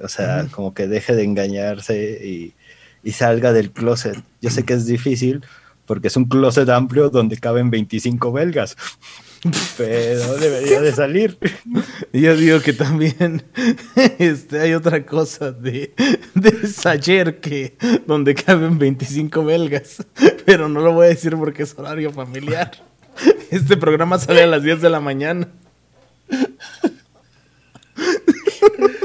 [0.00, 2.54] o sea, como que deje de engañarse y,
[3.02, 4.18] y, salga del closet.
[4.40, 5.44] Yo sé que es difícil
[5.86, 8.76] porque es un closet amplio donde caben 25 belgas.
[9.76, 11.38] Pero debería de salir.
[12.12, 13.42] Yo digo que también
[14.18, 15.92] este, hay otra cosa de,
[16.34, 17.76] de Sayer que
[18.06, 20.04] donde caben 25 belgas.
[20.46, 22.70] Pero no lo voy a decir porque es horario familiar.
[23.50, 25.48] Este programa sale a las 10 de la mañana.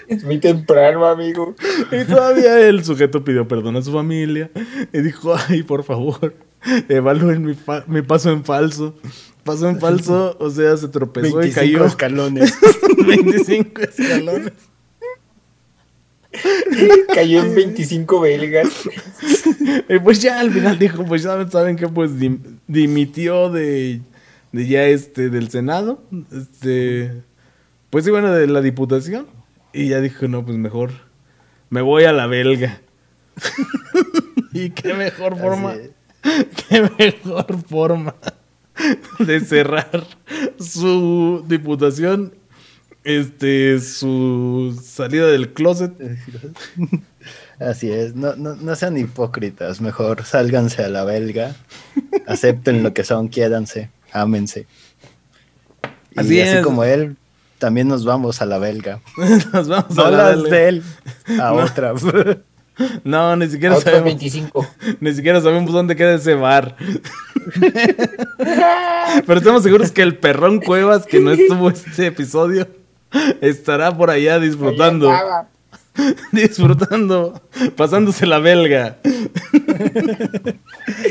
[0.07, 1.55] Es muy temprano, amigo.
[1.91, 4.49] Y todavía el sujeto pidió perdón a su familia
[4.93, 6.33] y dijo, ay, por favor,
[6.87, 7.55] evalúen mi,
[7.87, 8.95] mi paso en falso.
[9.43, 11.85] Pasó en falso, o sea, se tropezó y cayó.
[11.85, 12.53] escalones.
[13.07, 14.51] 25 escalones.
[17.13, 18.67] cayó en 25 belgas.
[19.87, 22.11] Y pues ya al final dijo, pues ya saben que pues
[22.67, 24.01] dimitió de,
[24.51, 26.03] de ya este del Senado.
[26.29, 27.23] Este
[27.97, 29.25] pues sí, bueno, de la diputación.
[29.73, 30.91] Y ya dijo, no, pues mejor
[31.71, 32.79] me voy a la belga.
[34.53, 35.73] y qué mejor forma.
[36.69, 38.13] Qué mejor forma
[39.17, 40.05] de cerrar
[40.59, 42.35] su diputación,
[43.03, 45.93] este, su salida del closet.
[47.59, 51.55] Así es, no, no, sean hipócritas, mejor sálganse a la belga,
[52.27, 54.67] acepten lo que son, quiédanse, ámense.
[56.11, 57.17] Y así, así como él,
[57.57, 59.01] también nos vamos a la belga.
[59.53, 60.49] nos vamos a la belga.
[60.49, 60.83] de él,
[61.39, 61.93] a otra.
[63.03, 64.05] No, ni siquiera sabemos.
[64.05, 64.67] 25.
[64.99, 66.75] Ni siquiera sabemos dónde queda ese bar.
[69.25, 72.67] Pero estamos seguros que el perrón Cuevas, que no estuvo este episodio,
[73.41, 75.11] estará por allá disfrutando.
[76.31, 77.41] disfrutando,
[77.75, 78.97] pasándose la belga.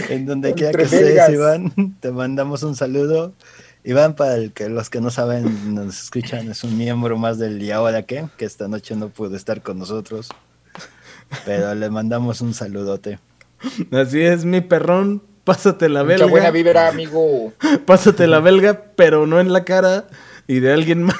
[0.09, 3.32] en donde quiera que estés, Iván, te mandamos un saludo.
[3.86, 7.62] Iván, para el que los que no saben, nos escuchan, es un miembro más del
[7.62, 8.26] ¿Y ahora qué?
[8.36, 10.28] Que esta noche no pudo estar con nosotros.
[11.44, 13.20] Pero le mandamos un saludote.
[13.92, 15.22] Así es, mi perrón.
[15.44, 16.24] Pásate la belga.
[16.24, 17.52] Mucha buena vibra, amigo.
[17.86, 20.08] Pásate la belga, pero no en la cara
[20.48, 21.16] y de alguien más.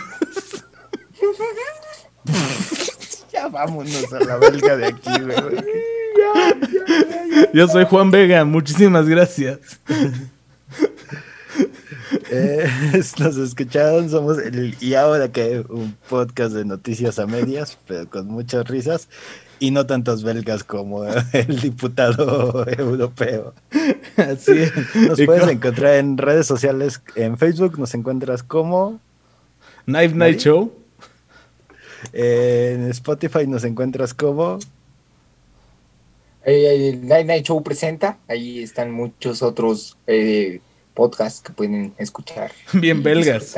[3.33, 5.37] ya vámonos a la belga de aquí, güey.
[7.55, 9.61] Yo soy Juan Vega, muchísimas gracias.
[12.31, 12.69] Eh,
[13.19, 18.29] nos escucharon, somos el y ahora que un podcast de noticias a medias, pero con
[18.29, 19.09] muchas risas
[19.59, 23.55] y no tantos belgas como el diputado europeo.
[24.17, 24.73] Así es.
[24.95, 29.01] Nos puedes encontrar en redes sociales, en Facebook nos encuentras como
[29.87, 30.73] Knife Night Show.
[32.13, 34.59] En Spotify nos encuentras como
[36.49, 40.61] eh, Night Night Show presenta, ahí están muchos otros eh,
[40.97, 42.51] podcasts que pueden escuchar.
[42.73, 43.55] Bien belgas.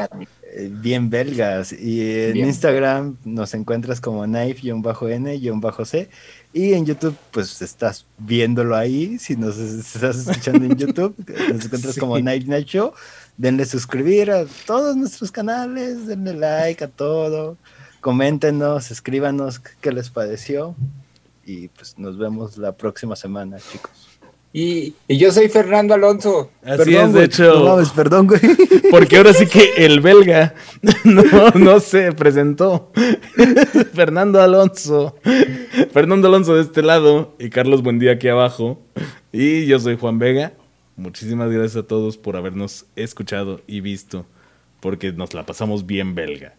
[0.50, 1.72] Eh, bien belgas.
[1.72, 6.08] Y en Instagram nos encuentras como knife-n-c.
[6.54, 9.18] Y en YouTube, pues estás viéndolo ahí.
[9.18, 11.14] Si nos estás escuchando en YouTube,
[11.52, 12.92] nos encuentras como Knife Night Show.
[13.36, 17.56] Denle suscribir a todos nuestros canales, denle like a todo.
[18.00, 20.74] Coméntenos, escríbanos qué les pareció.
[21.44, 24.07] Y pues nos vemos la próxima semana, chicos.
[24.52, 26.50] Y, yo soy Fernando Alonso.
[26.64, 27.78] Así es, de hecho.
[27.78, 28.40] No perdón, güey.
[28.90, 30.54] Porque ahora sí que el belga
[31.04, 31.22] no,
[31.54, 32.90] no se presentó.
[33.94, 35.16] Fernando Alonso.
[35.92, 38.80] Fernando Alonso de este lado y Carlos Buendía aquí abajo.
[39.32, 40.54] Y yo soy Juan Vega.
[40.96, 44.26] Muchísimas gracias a todos por habernos escuchado y visto.
[44.80, 46.58] Porque nos la pasamos bien belga.